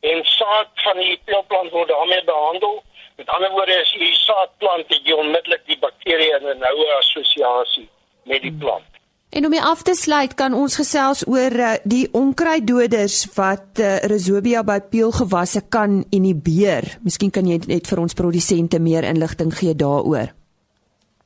en 0.00 0.24
saad 0.26 0.70
van 0.84 0.98
die 0.98 1.18
peulplant 1.24 1.70
word 1.70 1.88
daarmee 1.88 2.24
behandel. 2.24 2.82
Met 3.16 3.28
ander 3.28 3.50
woorde 3.50 3.76
as 3.80 3.92
jy 3.94 4.08
saadplant 4.22 4.88
het 4.88 5.04
jy 5.06 5.14
onmiddellik 5.14 5.66
die 5.68 5.78
bakterieë 5.78 6.40
in 6.40 6.48
'n 6.54 6.64
noue 6.64 6.88
assosiasie 6.98 7.88
met 8.24 8.42
die 8.42 8.52
plant. 8.52 8.88
En 9.32 9.46
om 9.46 9.54
af 9.58 9.82
te 9.82 9.94
sluit, 9.94 10.34
kan 10.34 10.52
ons 10.54 10.76
gesels 10.76 11.22
oor 11.26 11.54
uh, 11.56 11.70
die 11.84 12.08
onkruiddoders 12.12 13.34
wat 13.34 13.80
uh, 13.80 13.96
rhizobia 14.04 14.60
by 14.62 14.80
peulgewasse 14.80 15.62
kan 15.68 16.04
inhibeer. 16.10 16.98
Miskien 17.00 17.30
kan 17.30 17.46
jy 17.48 17.56
net 17.66 17.88
vir 17.88 17.98
ons 17.98 18.14
produsente 18.14 18.78
meer 18.78 19.04
inligting 19.08 19.54
gee 19.56 19.72
daaroor. 19.74 20.34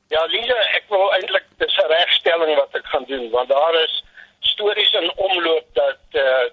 Ja, 0.07 0.21
Lisa, 0.31 0.55
ek 0.77 0.85
wil 0.87 1.09
eintlik 1.17 1.43
dis 1.59 1.77
'n 1.83 1.91
regstelling 1.91 2.55
wat 2.55 2.75
ek 2.75 2.85
gaan 2.85 3.03
doen 3.07 3.29
want 3.29 3.49
daar 3.49 3.75
is 3.83 4.03
stories 4.39 4.93
in 4.93 5.11
omloop 5.15 5.65
dat 5.73 5.99
uh, 6.11 6.45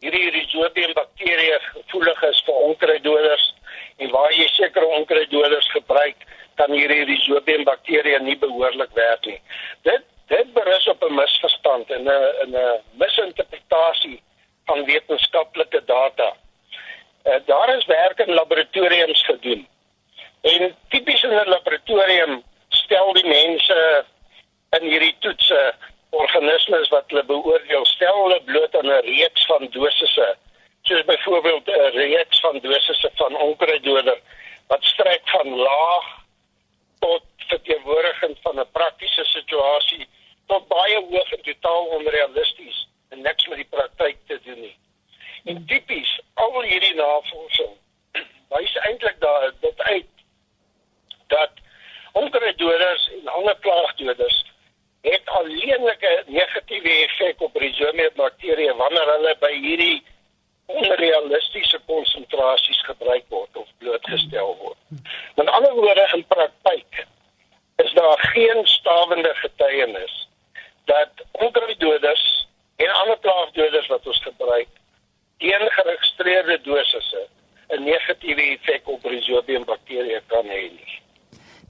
hierdie 0.00 0.30
rhizobia 0.30 0.92
bakterieë 0.94 1.58
gevoelig 1.64 2.22
is 2.28 2.42
vir 2.46 2.60
onkruiddoders 2.68 3.46
en 3.98 4.12
waar 4.14 4.32
jy 4.32 4.46
sekere 4.48 4.86
onkruiddoders 4.98 5.68
gebruik, 5.74 6.22
kan 6.54 6.70
hierdie 6.72 7.04
rhizobia 7.04 7.64
bakterieë 7.68 8.20
nie 8.22 8.36
behoorlik 8.38 8.94
werk 8.94 9.26
nie. 9.26 9.40
Dit 9.82 10.06
dit 10.30 10.52
berus 10.54 10.86
op 10.88 11.02
'n 11.02 11.14
misverstand 11.14 11.90
en 11.90 12.06
'n 12.06 12.30
'n 12.46 12.54
'n 12.56 12.82
misinterpretasie 13.02 14.22
van 14.66 14.84
wetenskaplike 14.84 15.82
data. 15.84 16.36
Uh, 17.24 17.40
daar 17.46 17.76
is 17.76 17.84
werk 17.86 18.18
in 18.18 18.34
laboratoriums 18.34 19.24
gedoen. 19.24 19.66
En 20.42 20.76
tipies 20.88 21.22
in 21.22 21.34
'n 21.34 21.48
laboratorium 21.48 22.42
stel 22.68 23.12
die 23.12 23.26
mense 23.26 24.04
in 24.78 24.86
hierdie 24.86 25.14
toetse 25.18 25.74
organismes 26.10 26.88
wat 26.90 27.10
hulle 27.10 27.22
beoordeel 27.26 27.84
stel 27.86 28.22
hulle 28.22 28.40
bloot 28.48 28.76
aan 28.78 28.90
'n 28.90 29.04
reeks 29.06 29.46
van 29.46 29.68
dosisse 29.70 30.28
soos 30.82 31.04
byvoorbeeld 31.04 31.68
'n 31.68 31.90
reeks 31.98 32.40
van 32.40 32.58
dosisse 32.58 33.10
van 33.14 33.36
onkruiddoder 33.36 34.18
wat 34.66 34.84
strek 34.84 35.22
van 35.24 35.48
laag 35.54 36.08
tot 36.98 37.22
verteenwoordiging 37.36 38.36
van 38.42 38.60
'n 38.60 38.70
praktiese 38.72 39.24
situasie 39.24 40.08
tot 40.46 40.68
baie 40.68 40.98
hoog 41.10 41.32
en 41.32 41.42
totaal 41.42 41.84
onrealisties 41.84 42.88
en 43.08 43.20
niks 43.20 43.46
met 43.46 43.56
die 43.56 43.70
praktyk 43.70 44.16
te 44.26 44.40
doen 44.44 44.60
nie. 44.60 44.76
En 45.44 45.66
tipies 45.66 46.20
al 46.34 46.62
hierdie 46.62 46.94
navorsing 46.94 47.74
wys 48.48 48.74
eintlik 48.74 49.20
daar 49.20 49.52
dit 49.60 49.80
uit 49.82 50.12
dat 51.26 51.50
onkruiddoders 52.12 53.10
en 53.10 53.28
ander 53.28 53.56
plaagdoders 53.56 54.44
het 55.00 55.22
alleenlike 55.24 56.22
negatiewe 56.26 56.90
effek 57.04 57.40
op 57.40 57.56
rhizomia 57.56 58.10
bakterieë 58.16 58.74
wanneer 58.76 59.12
hulle 59.14 59.34
by 59.40 59.52
hierdie 59.54 60.02
onrealistiese 60.70 61.80
konsentrasies 61.86 62.82
gebruik 62.86 63.24
word 63.28 63.56
of 63.62 63.70
blootgestel 63.78 64.52
word. 64.60 64.78
Met 65.36 65.48
ander 65.48 65.72
woorde 65.74 66.04
in 66.14 66.26
praktyk 66.28 67.06
is 67.84 67.92
daar 67.96 68.18
geen 68.34 68.66
stawende 68.66 69.32
getuienis 69.34 70.28
dat 70.84 71.24
onkruiddoders 71.32 72.26
en 72.76 72.94
ander 73.02 73.18
plaagdoders 73.18 73.88
wat 73.88 74.06
ons 74.06 74.22
gebruik 74.22 74.68
teen 75.38 75.70
geregistreerde 75.78 76.60
dosisse 76.62 77.28
'n 77.68 77.84
negatiewe 77.84 78.42
effek 78.42 78.88
op 78.88 79.04
rhizobia 79.04 79.60
bakterieë 79.64 80.20
kan 80.26 80.44
hê 80.44 80.62
nie. 80.76 81.00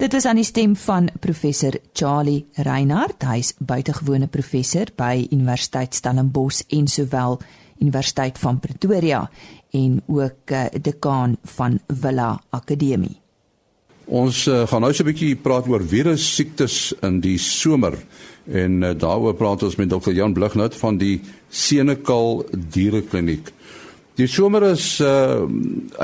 Dit 0.01 0.15
is 0.15 0.20
aan 0.31 0.39
die 0.39 0.47
stem 0.47 0.77
van 0.79 1.09
professor 1.19 1.75
Charlie 1.93 2.45
Reinhardt, 2.55 3.25
hy's 3.27 3.49
buitengewone 3.59 4.29
professor 4.31 4.87
by 4.95 5.25
Universiteit 5.35 5.97
Stellenbosch 5.99 6.61
en 6.71 6.87
sowel 6.87 7.41
Universiteit 7.83 8.39
van 8.39 8.61
Pretoria 8.63 9.25
en 9.75 9.97
ook 10.07 10.55
uh, 10.55 10.69
dekaan 10.79 11.35
van 11.57 11.81
Villa 11.89 12.29
Akademie. 12.55 13.17
Ons 14.07 14.45
uh, 14.47 14.63
gaan 14.71 14.87
nou 14.87 14.93
so 14.95 15.03
'n 15.03 15.11
bietjie 15.11 15.35
praat 15.35 15.67
oor 15.67 15.83
virus 15.83 16.23
siektes 16.37 16.95
in 17.03 17.19
die 17.21 17.39
somer 17.39 17.99
en 18.47 18.83
uh, 18.83 18.95
daaroor 18.95 19.35
praat 19.35 19.63
ons 19.63 19.77
met 19.77 19.91
Dr. 19.91 20.15
Jan 20.15 20.33
Blighnout 20.33 20.77
van 20.77 20.99
die 20.99 21.21
Senekal 21.49 22.45
Dierekliniek. 22.55 23.51
Die 24.21 24.29
somer 24.29 24.61
is 24.69 24.99
uh, 25.01 25.47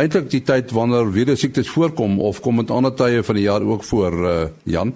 eintlik 0.01 0.31
die 0.33 0.41
tyd 0.49 0.71
wanneer 0.73 1.11
virus 1.13 1.43
siektes 1.43 1.69
voorkom 1.69 2.15
of 2.25 2.39
kom 2.41 2.63
dit 2.63 2.71
ander 2.73 2.95
tye 2.97 3.21
van 3.27 3.37
die 3.37 3.45
jaar 3.45 3.67
ook 3.73 3.85
voor 3.85 4.17
uh, 4.17 4.37
Jan? 4.65 4.95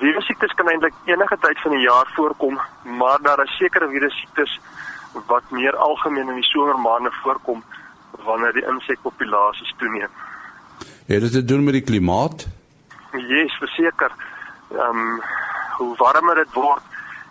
Virus 0.00 0.26
siektes 0.26 0.56
kan 0.58 0.72
eintlik 0.72 0.98
enige 1.06 1.38
tyd 1.46 1.62
van 1.62 1.76
die 1.76 1.84
jaar 1.84 2.10
voorkom, 2.16 2.58
maar 2.98 3.22
daar 3.22 3.44
is 3.44 3.54
sekere 3.60 3.86
virus 3.92 4.18
siektes 4.18 4.58
wat 5.30 5.54
meer 5.54 5.78
algemeen 5.78 6.34
in 6.34 6.42
die 6.42 6.50
somermaande 6.50 7.14
voorkom 7.22 7.62
wanneer 8.26 8.58
die 8.58 8.66
insekpopulasies 8.74 9.74
toeneem. 9.78 10.10
Het 11.06 11.26
dit 11.28 11.32
te 11.38 11.44
doen 11.44 11.62
met 11.64 11.78
die 11.78 11.86
klimaat? 11.86 12.48
Yes, 13.14 13.54
verseker. 13.62 14.10
Ehm 14.74 15.04
um, 15.06 15.20
hoe 15.78 15.94
warmer 16.02 16.34
dit 16.42 16.58
word 16.58 16.82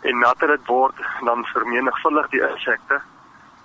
en 0.08 0.20
natter 0.20 0.48
dit 0.56 0.70
word, 0.72 0.96
dan 1.28 1.44
vermenigvuldig 1.52 2.32
die 2.32 2.48
insekte 2.48 3.04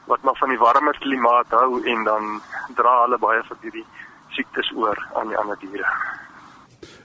wat 0.09 0.23
maar 0.23 0.37
van 0.41 0.53
die 0.53 0.59
warmer 0.59 0.97
klimaat 0.99 1.53
hou 1.53 1.83
en 1.85 2.05
dan 2.05 2.41
dra 2.77 2.95
hulle 3.05 3.19
baie 3.21 3.43
van 3.49 3.61
hierdie 3.63 3.85
siektes 4.37 4.71
oor 4.77 4.99
aan 5.21 5.29
die 5.33 5.39
ander 5.39 5.59
diere. 5.61 5.93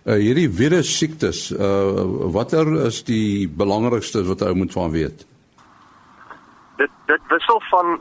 Uh 0.04 0.18
hierdie 0.20 0.50
virus 0.52 0.92
siektes, 0.98 1.46
uh 1.52 2.08
watter 2.36 2.68
is 2.88 3.04
die 3.08 3.48
belangrikste 3.48 4.24
wat 4.28 4.44
ou 4.48 4.54
moet 4.56 4.76
van 4.76 4.92
weet? 4.96 5.26
Dit 6.80 6.92
dit 7.12 7.32
wissel 7.32 7.62
van 7.70 7.96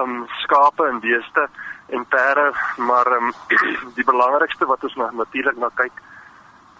um, 0.00 0.20
skape 0.42 0.88
en 0.88 1.00
beeste 1.00 1.48
en 1.88 2.04
perde, 2.08 2.52
maar 2.76 3.12
um, 3.16 3.32
die 3.98 4.04
belangrikste 4.04 4.68
wat 4.68 4.84
ons 4.84 4.96
nou 5.00 5.08
natuurlik 5.16 5.56
na 5.56 5.72
kyk 5.80 6.04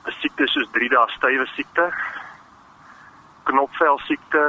is 0.08 0.20
siektes 0.22 0.52
soos 0.56 0.68
drie 0.72 0.88
dae 0.88 1.08
stywe 1.16 1.44
siekte, 1.52 1.88
knopvel 3.48 4.00
siekte, 4.06 4.44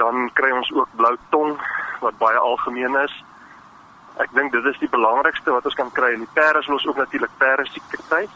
dan 0.00 0.28
kry 0.36 0.52
ons 0.56 0.70
ook 0.76 0.88
blou 1.00 1.16
tong 1.32 1.56
wat 2.00 2.18
baie 2.18 2.38
algemeen 2.38 2.96
is. 3.04 3.14
Ek 4.18 4.32
dink 4.34 4.52
dit 4.52 4.64
is 4.64 4.78
die 4.78 4.90
belangrikste 4.90 5.50
wat 5.54 5.64
ons 5.64 5.74
kan 5.78 5.90
kry 5.92 6.12
en 6.14 6.24
die 6.24 6.34
perde 6.34 6.58
is 6.58 6.68
ons 6.68 6.86
ook 6.86 6.96
natuurlik 6.96 7.30
perde 7.38 7.66
siekte 7.70 8.00
kry. 8.08 8.26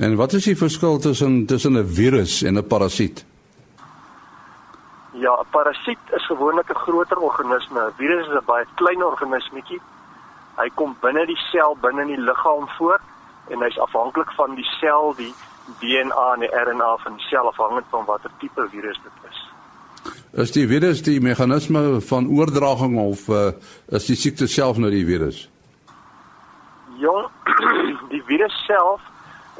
En 0.00 0.16
wat 0.16 0.32
is 0.32 0.44
die 0.44 0.56
verskil 0.58 0.98
tussen 0.98 1.46
tussen 1.46 1.78
'n 1.78 1.86
virus 1.86 2.42
en 2.42 2.58
'n 2.58 2.66
parasiet? 2.66 3.24
Ja, 5.12 5.32
'n 5.40 5.50
parasiet 5.50 5.98
is 6.10 6.26
gewoonlik 6.26 6.70
'n 6.70 6.82
groter 6.86 7.18
organisme. 7.18 7.80
'n 7.80 7.94
Virus 7.96 8.26
is 8.26 8.34
'n 8.34 8.44
baie 8.44 8.66
klein 8.74 9.04
organismetjie. 9.04 9.80
Hy 10.56 10.70
kom 10.74 10.96
binne 11.00 11.26
die 11.26 11.42
sel, 11.50 11.76
binne 11.80 12.00
in 12.00 12.06
die 12.06 12.20
liggaam 12.20 12.68
voor 12.68 13.00
en 13.48 13.60
hy's 13.60 13.78
afhanklik 13.78 14.30
van 14.32 14.54
die 14.54 14.68
sel, 14.80 15.14
die 15.16 15.34
DNA 15.80 16.32
en 16.34 16.40
die 16.40 16.54
RNA 16.64 16.96
van 16.96 17.16
die 17.16 17.26
sel 17.26 17.48
afhangend 17.48 17.84
van 17.90 18.04
watter 18.04 18.30
tipe 18.38 18.68
virus 18.70 19.00
dit 19.02 19.30
is. 19.30 19.43
Is 20.34 20.50
die 20.50 20.64
virus 20.66 20.98
die 21.06 21.20
meganisme 21.22 22.00
van 22.02 22.24
oordraging 22.26 22.96
of 22.98 23.28
uh, 23.30 23.52
is 23.94 24.08
die 24.10 24.16
siekte 24.18 24.48
self 24.50 24.80
nou 24.82 24.88
die 24.90 25.04
virus? 25.06 25.44
Ja, 26.98 27.14
die 28.14 28.22
virus 28.26 28.56
self 28.66 29.04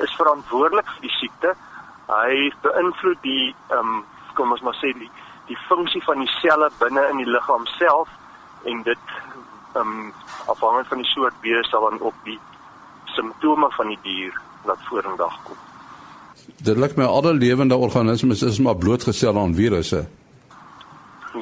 is 0.02 0.10
verantwoordelik 0.18 0.88
vir 0.96 1.04
die 1.06 1.12
siekte. 1.14 1.52
Hy 2.08 2.48
beïnvloed 2.64 3.20
die 3.22 3.52
ehm 3.68 3.92
um, 3.92 4.00
kom 4.34 4.50
ons 4.50 4.64
maar 4.66 4.74
sê 4.80 4.90
die 4.98 5.06
die 5.46 5.58
funksie 5.68 6.02
van 6.02 6.18
die 6.24 6.32
selle 6.40 6.66
binne 6.80 7.04
in 7.12 7.22
die 7.22 7.28
liggaam 7.30 7.68
self 7.76 8.10
en 8.66 8.82
dit 8.82 9.14
ehm 9.76 9.94
um, 9.94 10.10
afhangend 10.50 10.90
van 10.90 11.04
die 11.04 11.10
soort 11.12 11.38
virus 11.46 11.70
sal 11.70 11.86
dan 11.86 12.02
op 12.02 12.18
die 12.26 12.40
simptome 13.14 13.70
van 13.78 13.94
die 13.94 14.00
dier 14.02 14.34
laat 14.66 14.82
vorendag 14.90 15.38
kom. 15.46 15.62
Dit 16.66 16.82
lyk 16.82 16.98
my 16.98 17.06
alle 17.06 17.38
lewende 17.38 17.78
organismes 17.78 18.42
is 18.42 18.58
maar 18.58 18.74
blootgestel 18.74 19.38
aan 19.38 19.54
virusse. 19.54 20.02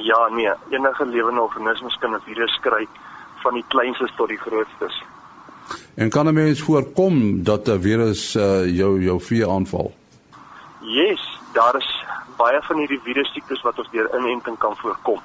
Ja, 0.01 0.27
nee, 0.27 0.51
enige 0.69 1.05
lewende 1.05 1.41
organismes 1.41 1.97
kan 1.97 2.15
'n 2.15 2.21
virus 2.25 2.59
kry 2.61 2.87
van 3.43 3.53
die 3.53 3.65
kleinstes 3.67 4.13
tot 4.15 4.27
die 4.27 4.37
grootstes. 4.37 5.03
En 5.95 6.09
kan 6.09 6.27
'n 6.27 6.33
mens 6.33 6.61
voorkom 6.61 7.43
dat 7.43 7.67
'n 7.67 7.81
virus 7.81 8.35
uh, 8.35 8.65
jou 8.77 9.01
jou 9.01 9.21
vee 9.21 9.49
aanval? 9.49 9.93
Yes, 10.81 11.39
daar 11.53 11.75
is 11.75 12.05
baie 12.37 12.61
van 12.61 12.77
hierdie 12.77 13.01
virussiektes 13.03 13.61
wat 13.61 13.77
ons 13.79 13.89
deur 13.91 14.09
inenting 14.17 14.57
kan 14.57 14.75
voorkom. 14.77 15.21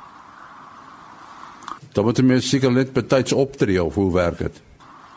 Dan 1.93 2.05
moet 2.05 2.23
mens 2.23 2.49
seker 2.49 2.73
net 2.73 2.93
betyds 2.93 3.33
optree 3.33 3.83
of 3.83 3.95
hoe 3.95 4.13
werk 4.13 4.39
dit? 4.39 4.63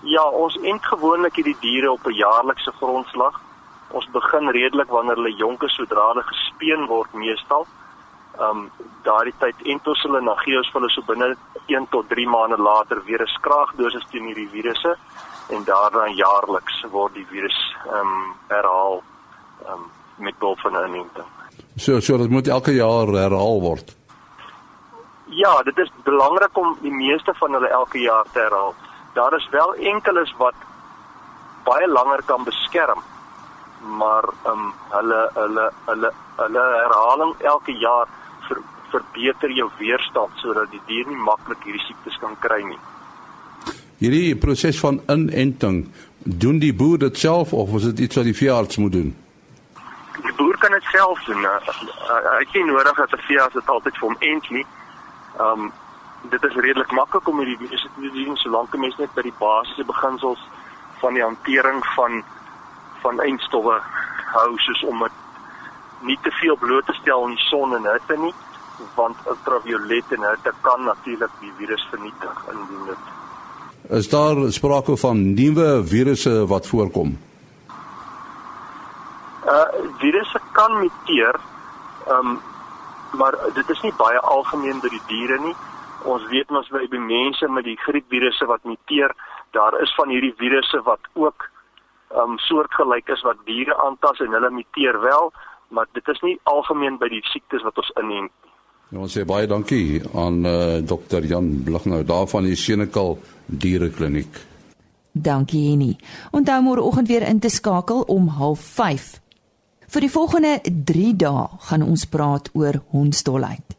Ja, 0.02 0.24
ons 0.30 0.58
ent 0.62 0.86
gewoonlik 0.86 1.36
hierdie 1.36 1.58
diere 1.60 1.92
op 1.92 2.06
'n 2.06 2.14
jaarlikse 2.14 2.72
grondslag. 2.72 3.42
Ons 3.92 4.08
begin 4.12 4.50
redelik 4.50 4.90
wanneer 4.90 5.16
hulle 5.16 5.36
jonk 5.36 5.64
is 5.64 5.76
sodra 5.76 6.08
hulle 6.08 6.24
gespeen 6.24 6.86
word 6.88 7.14
meestal. 7.14 7.68
Um 8.42 8.70
daardie 9.06 9.34
tyd 9.40 9.56
ent 9.74 9.88
ons 9.88 10.04
hulle 10.06 10.22
na 10.22 10.36
gee 10.42 10.58
ons 10.58 10.72
hulle 10.74 10.90
so 10.90 11.04
binne 11.08 11.36
1 11.68 11.88
tot 11.94 12.10
3 12.10 12.28
maande 12.30 12.58
later 12.58 13.02
weer 13.06 13.22
'n 13.22 13.34
skraagdosis 13.38 14.06
teen 14.12 14.26
hierdie 14.30 14.50
virusse 14.50 14.96
en 15.50 15.64
daarna 15.66 16.08
jaarliks 16.24 16.84
word 16.92 17.14
die 17.14 17.26
virus 17.32 17.60
um 18.00 18.12
herhaal 18.50 19.04
um 19.68 19.92
met 20.18 20.40
behulp 20.40 20.60
van 20.60 20.74
'n 20.78 20.88
inenting. 20.90 21.30
So 21.76 22.00
so 22.00 22.18
dit 22.18 22.30
moet 22.30 22.48
elke 22.48 22.74
jaar 22.74 23.08
herhaal 23.08 23.62
word. 23.62 23.96
Ja, 25.26 25.64
dit 25.64 25.78
is 25.78 25.92
belangrik 26.04 26.58
om 26.58 26.78
die 26.82 26.92
meeste 26.92 27.34
van 27.34 27.54
hulle 27.54 27.68
elke 27.68 28.00
jaar 28.00 28.26
te 28.34 28.40
herhaal. 28.40 28.76
Daar 29.14 29.34
is 29.34 29.50
wel 29.50 29.74
enkeles 29.76 30.34
wat 30.38 30.56
baie 31.64 31.88
langer 31.88 32.22
kan 32.26 32.44
beskerm. 32.44 33.02
maar 33.82 34.24
ehm 34.44 34.52
um, 34.52 34.74
hulle 34.90 35.30
hulle 35.34 35.72
hulle 35.86 36.12
hulle 36.36 36.60
herhaling 36.60 37.36
elke 37.40 37.78
jaar 37.78 38.08
verbeter 38.92 39.52
jou 39.56 39.70
weerstand 39.80 40.32
sodat 40.44 40.72
die 40.72 40.82
dier 40.88 41.08
nie 41.08 41.24
maklik 41.26 41.64
hierdie 41.64 41.86
siektes 41.88 42.18
kan 42.24 42.36
kry 42.40 42.62
nie. 42.68 42.80
Hierdie 44.02 44.36
proses 44.36 44.80
van 44.82 45.02
inenting, 45.14 45.84
doen 46.24 46.60
die 46.60 46.74
boer 46.74 46.98
dit 46.98 47.18
self 47.18 47.54
of 47.54 47.74
is 47.78 47.90
dit 47.92 48.08
iets 48.08 48.18
wat 48.18 48.30
die 48.30 48.38
veearts 48.38 48.78
moet 48.82 48.96
doen? 48.98 49.12
Die 50.22 50.34
boer 50.38 50.58
kan 50.58 50.72
dit 50.72 50.88
self 50.94 51.22
doen. 51.28 51.46
Hy 51.46 52.40
het 52.40 52.54
nie 52.54 52.66
nodig 52.66 52.98
dat 52.98 53.14
'n 53.14 53.26
veearts 53.28 53.54
dit 53.54 53.68
altyd 53.70 53.98
vir 53.98 54.08
hom 54.08 54.18
ent 54.20 54.50
nie. 54.50 54.66
Ehm 55.38 55.62
um, 55.66 55.72
dit 56.30 56.44
is 56.44 56.54
redelik 56.54 56.92
maklik 56.92 57.28
om 57.28 57.38
hierdie 57.38 57.58
virus 57.58 57.88
te 57.96 58.12
doen 58.14 58.38
solank 58.38 58.74
'n 58.76 58.80
mens 58.80 58.98
net 58.98 59.14
by 59.14 59.22
die 59.22 59.38
basiese 59.40 59.84
beginsels 59.84 60.42
van 61.00 61.14
die 61.14 61.24
hantering 61.24 61.86
van 61.96 62.24
van 63.02 63.22
eindstowwe 63.22 63.82
hou 64.34 64.58
soos 64.58 64.84
om 64.84 65.00
dit 65.00 65.12
nie 66.00 66.20
te 66.22 66.32
veel 66.32 66.56
bloot 66.56 66.86
te 66.86 66.94
stel 66.94 67.24
in 67.28 67.36
die 67.36 67.46
son 67.50 67.76
en 67.76 67.92
hitte 67.92 68.18
nie 68.18 68.34
want 68.96 69.18
ultraviolet 69.28 70.12
en 70.12 70.30
hitte 70.30 70.54
kan 70.62 70.84
natuurlik 70.84 71.34
die 71.40 71.52
virus 71.58 71.88
vernietig 71.92 72.46
indien 72.54 72.86
dit 72.86 73.10
Is 73.90 74.10
daar 74.10 74.38
sprake 74.52 74.98
van 74.98 75.34
nuwe 75.34 75.82
virusse 75.84 76.46
wat 76.48 76.68
voorkom? 76.68 77.18
Uh 79.46 79.68
virusse 79.98 80.40
kan 80.52 80.80
muteer. 80.80 81.36
Ehm 82.08 82.28
um, 82.28 82.40
maar 83.12 83.36
dit 83.54 83.70
is 83.70 83.82
nie 83.82 83.94
baie 83.98 84.20
algemeen 84.20 84.80
by 84.80 84.90
die 84.94 85.02
diere 85.08 85.40
nie. 85.44 85.56
Ons 86.04 86.24
weet 86.30 86.50
mos 86.50 86.70
by 86.72 86.86
die 86.90 87.00
mense 87.00 87.48
met 87.48 87.68
die 87.68 87.78
griepvirusse 87.78 88.46
wat 88.46 88.64
muteer, 88.64 89.12
daar 89.52 89.76
is 89.82 89.96
van 89.96 90.10
hierdie 90.10 90.34
virusse 90.38 90.82
wat 90.88 91.12
ook 91.14 91.50
um 92.22 92.38
soortgelyk 92.38 93.08
is 93.08 93.22
wat 93.28 93.44
diere 93.46 93.76
aantas 93.86 94.20
en 94.20 94.34
hulle 94.36 94.50
muteer 94.50 95.00
wel, 95.02 95.32
maar 95.68 95.88
dit 95.92 96.08
is 96.08 96.20
nie 96.22 96.40
algemeen 96.44 96.98
by 96.98 97.08
die 97.12 97.24
siektes 97.32 97.64
wat 97.68 97.78
ons 97.78 97.92
inneem. 98.02 98.30
Ja, 98.92 99.00
ons 99.00 99.14
sê 99.16 99.22
baie 99.24 99.48
dankie 99.48 100.02
aan 100.20 100.42
uh, 100.44 100.52
eh, 100.52 100.82
Dr. 100.84 101.24
Jan 101.24 101.46
Blignou 101.64 102.02
daarvan 102.04 102.44
die 102.44 102.58
Senekal 102.60 103.16
Dierekliniek. 103.48 104.40
Dankie 105.16 105.62
Henny. 105.70 105.94
Onthou 106.36 106.58
môre 106.66 106.84
oggend 106.84 107.08
weer 107.08 107.24
in 107.24 107.40
te 107.40 107.50
skakel 107.50 108.04
om 108.12 108.28
05:30. 108.28 109.22
Vir 109.92 110.04
die 110.04 110.12
volgende 110.12 110.52
3 110.92 111.16
dae 111.24 111.48
gaan 111.70 111.88
ons 111.88 112.04
praat 112.06 112.52
oor 112.52 112.82
hondsdolheid. 112.92 113.78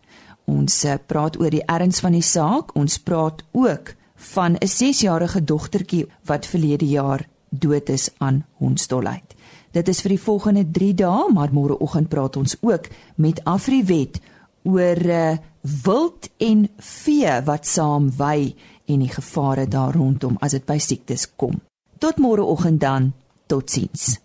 Ons 0.48 0.81
eh, 0.85 0.96
praat 0.96 1.37
oor 1.40 1.53
die 1.53 1.64
erns 1.68 2.01
van 2.01 2.16
die 2.16 2.25
saak. 2.25 2.72
Ons 2.77 2.96
praat 2.96 3.44
ook 3.53 3.94
van 4.33 4.57
'n 4.57 4.66
6-jarige 4.66 5.44
dogtertjie 5.44 6.07
wat 6.25 6.46
verlede 6.46 6.88
jaar 6.88 7.29
dood 7.51 7.88
is 7.88 8.09
aan 8.18 8.44
hondsdolheid. 8.57 9.37
Dit 9.72 9.88
is 9.88 10.01
vir 10.01 10.16
die 10.16 10.25
volgende 10.25 10.64
3 10.70 10.94
dae, 10.94 11.33
maar 11.33 11.53
môreoggend 11.53 12.09
praat 12.09 12.37
ons 12.37 12.57
ook 12.61 12.88
met 13.16 13.44
Afriwet 13.44 14.20
oor 14.62 15.01
uh, 15.07 15.37
wild 15.85 16.29
en 16.38 16.68
vee 16.79 17.40
wat 17.44 17.66
saam 17.66 18.11
wy 18.18 18.55
en 18.87 18.98
die 19.05 19.11
gevare 19.12 19.66
daar 19.68 19.94
rondom 19.94 20.37
as 20.40 20.57
dit 20.57 20.66
by 20.66 20.79
siektes 20.79 21.27
kom. 21.37 21.61
Tot 21.98 22.18
môreoggend 22.18 22.81
dan. 22.81 23.12
Totsiens. 23.46 24.18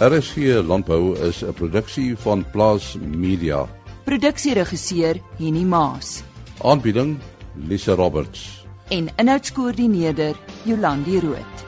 RSG 0.00 0.60
Landbou 0.66 1.14
is 1.28 1.42
'n 1.42 1.52
produksie 1.52 2.16
van 2.16 2.44
Plaas 2.50 2.96
Media. 3.00 3.66
Produksieregisseur 4.04 5.20
Henny 5.38 5.64
Maas. 5.64 6.22
Aanbieding 6.62 7.18
Lisa 7.54 7.94
Roberts 7.94 8.64
en 8.88 9.08
inhoudskoördineerder 9.16 10.36
Jolandi 10.62 11.20
Root. 11.20 11.63